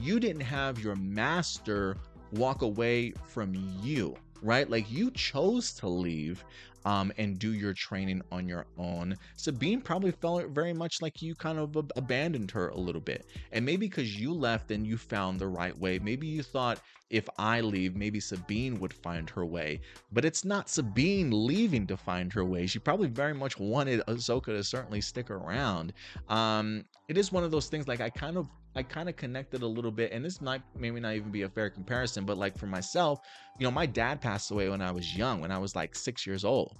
you 0.00 0.20
didn't 0.20 0.42
have 0.42 0.78
your 0.78 0.96
master 0.96 1.96
walk 2.32 2.62
away 2.62 3.12
from 3.26 3.54
you 3.82 4.16
right? 4.42 4.68
Like 4.68 4.90
you 4.90 5.10
chose 5.12 5.72
to 5.74 5.88
leave 5.88 6.44
um, 6.84 7.12
and 7.18 7.38
do 7.38 7.52
your 7.52 7.74
training 7.74 8.22
on 8.30 8.48
your 8.48 8.66
own. 8.78 9.16
Sabine 9.36 9.80
probably 9.80 10.10
felt 10.12 10.48
very 10.48 10.72
much 10.72 11.00
like 11.00 11.22
you 11.22 11.34
kind 11.34 11.58
of 11.58 11.76
ab- 11.76 11.92
abandoned 11.96 12.50
her 12.50 12.68
a 12.68 12.76
little 12.76 13.00
bit. 13.00 13.26
And 13.52 13.64
maybe 13.64 13.86
because 13.86 14.18
you 14.18 14.32
left 14.32 14.70
and 14.70 14.86
you 14.86 14.96
found 14.96 15.38
the 15.38 15.48
right 15.48 15.76
way, 15.78 15.98
maybe 15.98 16.26
you 16.26 16.42
thought 16.42 16.80
if 17.12 17.28
I 17.38 17.60
leave, 17.60 17.94
maybe 17.94 18.20
Sabine 18.20 18.80
would 18.80 18.92
find 18.92 19.28
her 19.30 19.44
way. 19.44 19.80
But 20.12 20.24
it's 20.24 20.44
not 20.44 20.70
Sabine 20.70 21.30
leaving 21.46 21.86
to 21.88 21.96
find 21.96 22.32
her 22.32 22.44
way. 22.44 22.66
She 22.66 22.78
probably 22.78 23.08
very 23.08 23.34
much 23.34 23.58
wanted 23.58 24.00
Ahsoka 24.08 24.46
to 24.46 24.64
certainly 24.64 25.02
stick 25.02 25.30
around. 25.30 25.92
Um, 26.28 26.84
it 27.08 27.18
is 27.18 27.30
one 27.30 27.44
of 27.44 27.50
those 27.50 27.68
things 27.68 27.86
like 27.86 28.00
I 28.00 28.08
kind 28.08 28.38
of 28.38 28.46
I 28.74 28.82
kind 28.82 29.08
of 29.08 29.16
connected 29.16 29.62
a 29.62 29.66
little 29.66 29.90
bit, 29.90 30.12
and 30.12 30.24
this 30.24 30.40
might 30.40 30.62
maybe 30.74 30.98
not 30.98 31.14
even 31.14 31.30
be 31.30 31.42
a 31.42 31.48
fair 31.48 31.68
comparison, 31.68 32.24
but 32.24 32.38
like 32.38 32.56
for 32.56 32.66
myself, 32.66 33.20
you 33.58 33.64
know, 33.64 33.70
my 33.70 33.84
dad 33.84 34.20
passed 34.20 34.50
away 34.50 34.68
when 34.68 34.80
I 34.80 34.90
was 34.90 35.16
young, 35.16 35.40
when 35.40 35.50
I 35.50 35.58
was 35.58 35.76
like 35.76 35.94
six 35.94 36.26
years 36.26 36.44
old. 36.44 36.76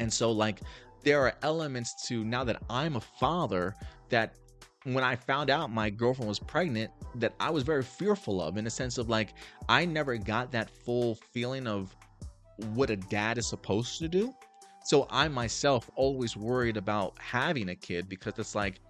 And 0.00 0.12
so, 0.12 0.32
like, 0.32 0.60
there 1.04 1.20
are 1.20 1.34
elements 1.42 2.06
to 2.08 2.24
now 2.24 2.42
that 2.44 2.60
I'm 2.68 2.96
a 2.96 3.00
father 3.00 3.74
that 4.08 4.34
when 4.84 5.04
I 5.04 5.16
found 5.16 5.50
out 5.50 5.70
my 5.70 5.90
girlfriend 5.90 6.28
was 6.28 6.38
pregnant, 6.38 6.90
that 7.16 7.34
I 7.38 7.50
was 7.50 7.62
very 7.62 7.82
fearful 7.82 8.42
of 8.42 8.56
in 8.56 8.66
a 8.66 8.70
sense 8.70 8.98
of 8.98 9.08
like, 9.08 9.34
I 9.68 9.84
never 9.84 10.16
got 10.16 10.50
that 10.52 10.70
full 10.70 11.14
feeling 11.14 11.66
of 11.66 11.94
what 12.74 12.90
a 12.90 12.96
dad 12.96 13.38
is 13.38 13.46
supposed 13.46 13.98
to 14.00 14.08
do. 14.08 14.34
So 14.84 15.06
I 15.10 15.28
myself 15.28 15.90
always 15.96 16.36
worried 16.36 16.76
about 16.76 17.14
having 17.18 17.68
a 17.68 17.74
kid 17.74 18.08
because 18.08 18.38
it's 18.38 18.54
like, 18.54 18.80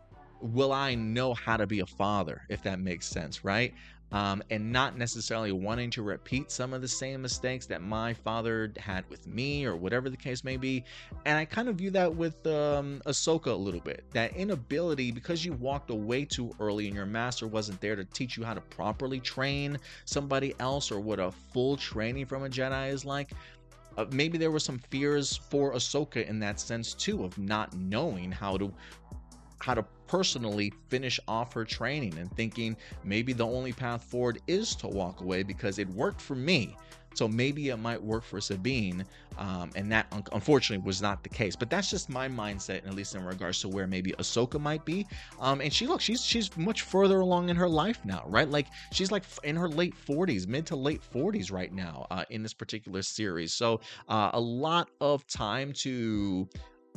will 0.40 0.72
I 0.72 0.94
know 0.94 1.34
how 1.34 1.56
to 1.56 1.66
be 1.66 1.80
a 1.80 1.86
father, 1.86 2.42
if 2.48 2.62
that 2.62 2.80
makes 2.80 3.06
sense, 3.06 3.44
right? 3.44 3.74
Um, 4.10 4.42
and 4.48 4.72
not 4.72 4.96
necessarily 4.96 5.52
wanting 5.52 5.90
to 5.90 6.02
repeat 6.02 6.50
some 6.50 6.72
of 6.72 6.80
the 6.80 6.88
same 6.88 7.20
mistakes 7.20 7.66
that 7.66 7.82
my 7.82 8.14
father 8.14 8.72
had 8.78 9.04
with 9.10 9.26
me 9.26 9.66
or 9.66 9.76
whatever 9.76 10.08
the 10.08 10.16
case 10.16 10.44
may 10.44 10.56
be. 10.56 10.82
And 11.26 11.36
I 11.36 11.44
kind 11.44 11.68
of 11.68 11.76
view 11.76 11.90
that 11.90 12.14
with 12.14 12.46
um, 12.46 13.02
Ahsoka 13.04 13.48
a 13.48 13.54
little 13.54 13.80
bit. 13.80 14.04
That 14.12 14.34
inability, 14.34 15.10
because 15.12 15.44
you 15.44 15.52
walked 15.52 15.90
away 15.90 16.24
too 16.24 16.54
early 16.58 16.86
and 16.86 16.96
your 16.96 17.04
master 17.04 17.46
wasn't 17.46 17.82
there 17.82 17.96
to 17.96 18.04
teach 18.06 18.38
you 18.38 18.44
how 18.44 18.54
to 18.54 18.62
properly 18.62 19.20
train 19.20 19.76
somebody 20.06 20.54
else 20.58 20.90
or 20.90 21.00
what 21.00 21.20
a 21.20 21.30
full 21.30 21.76
training 21.76 22.24
from 22.24 22.44
a 22.44 22.48
Jedi 22.48 22.90
is 22.90 23.04
like, 23.04 23.32
uh, 23.98 24.06
maybe 24.12 24.38
there 24.38 24.52
were 24.52 24.60
some 24.60 24.78
fears 24.90 25.36
for 25.36 25.74
Ahsoka 25.74 26.24
in 26.26 26.38
that 26.38 26.60
sense 26.60 26.94
too, 26.94 27.24
of 27.24 27.36
not 27.36 27.76
knowing 27.76 28.30
how 28.30 28.56
to 28.56 28.72
how 29.58 29.74
to 29.74 29.84
personally 30.06 30.72
finish 30.88 31.20
off 31.28 31.52
her 31.52 31.64
training 31.64 32.16
and 32.18 32.34
thinking 32.36 32.76
maybe 33.04 33.32
the 33.32 33.46
only 33.46 33.72
path 33.72 34.02
forward 34.02 34.40
is 34.46 34.74
to 34.76 34.88
walk 34.88 35.20
away 35.20 35.42
because 35.42 35.78
it 35.78 35.88
worked 35.90 36.20
for 36.20 36.34
me. 36.34 36.76
So 37.14 37.26
maybe 37.26 37.70
it 37.70 37.76
might 37.78 38.00
work 38.00 38.22
for 38.22 38.40
Sabine, 38.40 39.04
um, 39.38 39.70
and 39.74 39.90
that 39.90 40.06
un- 40.12 40.22
unfortunately 40.32 40.86
was 40.86 41.02
not 41.02 41.24
the 41.24 41.28
case. 41.28 41.56
But 41.56 41.68
that's 41.68 41.90
just 41.90 42.08
my 42.08 42.28
mindset, 42.28 42.86
at 42.86 42.94
least 42.94 43.16
in 43.16 43.24
regards 43.24 43.60
to 43.62 43.68
where 43.68 43.88
maybe 43.88 44.12
Ahsoka 44.12 44.60
might 44.60 44.84
be. 44.84 45.04
Um, 45.40 45.60
and 45.60 45.72
she 45.72 45.88
look, 45.88 46.00
she's 46.00 46.22
she's 46.24 46.56
much 46.56 46.82
further 46.82 47.18
along 47.18 47.48
in 47.48 47.56
her 47.56 47.68
life 47.68 48.04
now, 48.04 48.22
right? 48.26 48.48
Like 48.48 48.68
she's 48.92 49.10
like 49.10 49.24
in 49.42 49.56
her 49.56 49.68
late 49.68 49.94
40s, 49.96 50.46
mid 50.46 50.64
to 50.66 50.76
late 50.76 51.02
40s 51.12 51.50
right 51.50 51.72
now 51.72 52.06
uh, 52.12 52.24
in 52.30 52.44
this 52.44 52.54
particular 52.54 53.02
series. 53.02 53.52
So 53.52 53.80
uh, 54.08 54.30
a 54.34 54.40
lot 54.40 54.88
of 55.00 55.26
time 55.26 55.72
to 55.78 56.48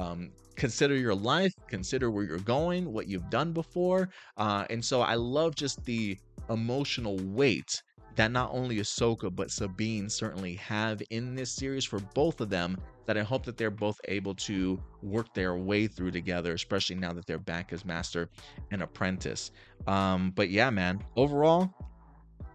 um, 0.02 0.32
consider 0.56 0.96
your 0.96 1.16
life, 1.16 1.54
consider 1.68 2.12
where 2.12 2.24
you're 2.24 2.38
going, 2.40 2.92
what 2.92 3.08
you've 3.08 3.30
done 3.30 3.54
before. 3.54 4.10
Uh, 4.38 4.66
and 4.70 4.84
so 4.84 5.02
I 5.02 5.16
love 5.16 5.56
just 5.56 5.84
the 5.86 6.18
emotional 6.50 7.18
weight 7.20 7.82
that 8.16 8.32
not 8.32 8.50
only 8.52 8.78
Ahsoka 8.78 9.34
but 9.34 9.52
Sabine 9.52 10.10
certainly 10.10 10.56
have 10.56 11.02
in 11.12 11.36
this 11.36 11.52
series 11.52 11.86
for 11.86 12.00
both 12.14 12.42
of 12.42 12.50
them. 12.50 12.78
That 13.08 13.18
I 13.18 13.24
hope 13.24 13.44
that 13.46 13.58
they're 13.58 13.72
both 13.72 14.00
able 14.08 14.36
to 14.36 14.82
work 15.02 15.34
their 15.34 15.56
way 15.56 15.88
through 15.88 16.12
together, 16.12 16.54
especially 16.54 16.96
now 16.96 17.12
that 17.14 17.26
they're 17.26 17.40
back 17.40 17.74
as 17.74 17.84
master 17.84 18.30
and 18.72 18.82
apprentice. 18.82 19.52
Um, 19.88 20.32
but 20.32 20.50
yeah, 20.50 20.70
man, 20.70 21.04
overall, 21.18 21.74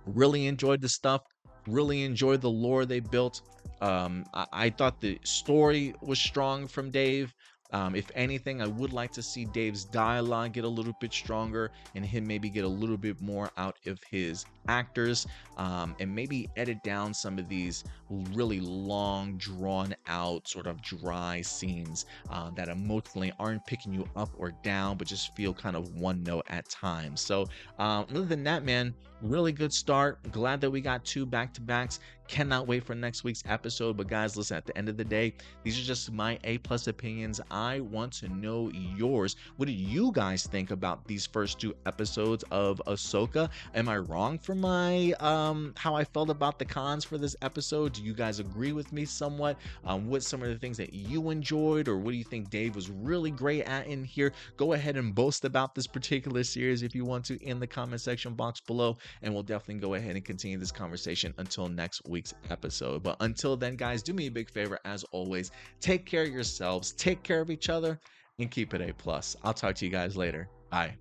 really 0.06 0.46
enjoyed 0.46 0.80
the 0.80 0.88
stuff. 0.88 1.22
Really 1.66 2.04
enjoyed 2.04 2.40
the 2.40 2.50
lore 2.50 2.86
they 2.86 3.00
built. 3.00 3.42
Um, 3.82 4.24
I, 4.32 4.46
I 4.52 4.70
thought 4.70 5.00
the 5.00 5.18
story 5.24 5.94
was 6.00 6.18
strong 6.18 6.66
from 6.68 6.90
Dave. 6.90 7.34
Um, 7.72 7.94
if 7.94 8.10
anything, 8.14 8.62
I 8.62 8.66
would 8.66 8.92
like 8.92 9.12
to 9.12 9.22
see 9.22 9.44
Dave's 9.44 9.84
dialogue 9.84 10.52
get 10.52 10.64
a 10.64 10.68
little 10.68 10.94
bit 11.00 11.12
stronger 11.12 11.70
and 11.94 12.04
him 12.04 12.26
maybe 12.26 12.48
get 12.48 12.64
a 12.64 12.68
little 12.68 12.96
bit 12.96 13.20
more 13.20 13.50
out 13.56 13.76
of 13.86 14.02
his 14.10 14.44
actors 14.68 15.26
um, 15.56 15.94
and 16.00 16.14
maybe 16.14 16.48
edit 16.56 16.82
down 16.82 17.14
some 17.14 17.38
of 17.38 17.48
these 17.48 17.84
really 18.32 18.60
long, 18.60 19.36
drawn 19.36 19.94
out, 20.06 20.46
sort 20.46 20.66
of 20.66 20.80
dry 20.82 21.40
scenes 21.40 22.06
uh, 22.30 22.50
that 22.50 22.68
emotionally 22.68 23.32
aren't 23.38 23.64
picking 23.66 23.92
you 23.92 24.08
up 24.16 24.30
or 24.38 24.52
down, 24.62 24.96
but 24.96 25.06
just 25.06 25.34
feel 25.34 25.52
kind 25.52 25.76
of 25.76 25.94
one 25.94 26.22
note 26.22 26.44
at 26.48 26.68
times. 26.68 27.20
So, 27.20 27.48
um, 27.78 28.06
other 28.10 28.24
than 28.24 28.44
that, 28.44 28.64
man, 28.64 28.94
really 29.22 29.52
good 29.52 29.72
start. 29.72 30.18
Glad 30.30 30.60
that 30.60 30.70
we 30.70 30.80
got 30.80 31.04
two 31.04 31.26
back 31.26 31.52
to 31.54 31.60
backs. 31.60 32.00
Cannot 32.28 32.66
wait 32.66 32.82
for 32.82 32.94
next 32.94 33.22
week's 33.22 33.42
episode. 33.46 33.96
But 33.96 34.08
guys, 34.08 34.36
listen, 34.36 34.56
at 34.56 34.66
the 34.66 34.76
end 34.76 34.88
of 34.88 34.96
the 34.96 35.04
day, 35.04 35.32
these 35.62 35.78
are 35.78 35.84
just 35.84 36.10
my 36.10 36.38
A 36.44 36.58
plus 36.58 36.88
opinions. 36.88 37.40
I 37.50 37.80
want 37.80 38.12
to 38.14 38.28
know 38.28 38.70
yours. 38.96 39.36
What 39.56 39.66
do 39.66 39.72
you 39.72 40.10
guys 40.12 40.46
think 40.46 40.72
about 40.72 41.06
these 41.06 41.24
first 41.24 41.60
two 41.60 41.74
episodes 41.86 42.44
of 42.50 42.82
Ahsoka? 42.86 43.48
Am 43.74 43.88
I 43.88 43.98
wrong 43.98 44.38
for 44.38 44.54
my 44.54 45.12
um 45.20 45.72
how 45.76 45.94
I 45.94 46.04
felt 46.04 46.30
about 46.30 46.58
the 46.58 46.64
cons 46.64 47.04
for 47.04 47.16
this 47.16 47.36
episode? 47.42 47.92
Do 47.92 48.02
you 48.02 48.12
guys 48.12 48.40
agree 48.40 48.72
with 48.72 48.92
me 48.92 49.04
somewhat? 49.04 49.56
Um, 49.84 50.08
what 50.08 50.22
some 50.22 50.42
of 50.42 50.48
the 50.48 50.58
things 50.58 50.76
that 50.78 50.92
you 50.92 51.30
enjoyed, 51.30 51.86
or 51.86 51.96
what 51.96 52.10
do 52.10 52.16
you 52.16 52.24
think 52.24 52.50
Dave 52.50 52.74
was 52.74 52.90
really 52.90 53.30
great 53.30 53.62
at 53.62 53.86
in 53.86 54.02
here? 54.02 54.32
Go 54.56 54.72
ahead 54.72 54.96
and 54.96 55.14
boast 55.14 55.44
about 55.44 55.74
this 55.74 55.86
particular 55.86 56.42
series 56.42 56.82
if 56.82 56.94
you 56.94 57.04
want 57.04 57.24
to 57.26 57.42
in 57.44 57.60
the 57.60 57.66
comment 57.66 58.00
section 58.00 58.34
box 58.34 58.60
below, 58.60 58.96
and 59.22 59.32
we'll 59.32 59.44
definitely 59.44 59.80
go 59.80 59.94
ahead 59.94 60.16
and 60.16 60.24
continue 60.24 60.58
this 60.58 60.72
conversation 60.72 61.32
until 61.38 61.68
next 61.68 62.02
week 62.08 62.15
week's 62.16 62.32
episode. 62.50 63.02
But 63.02 63.18
until 63.20 63.58
then, 63.58 63.76
guys, 63.76 64.02
do 64.02 64.14
me 64.14 64.26
a 64.26 64.30
big 64.30 64.48
favor 64.48 64.78
as 64.86 65.04
always. 65.12 65.50
Take 65.80 66.06
care 66.06 66.22
of 66.22 66.30
yourselves, 66.30 66.92
take 66.92 67.22
care 67.22 67.42
of 67.42 67.50
each 67.50 67.68
other, 67.68 68.00
and 68.38 68.50
keep 68.50 68.72
it 68.72 68.80
A 68.80 68.94
plus. 68.94 69.36
I'll 69.44 69.52
talk 69.52 69.74
to 69.76 69.84
you 69.84 69.90
guys 69.90 70.16
later. 70.16 70.48
Bye. 70.70 70.94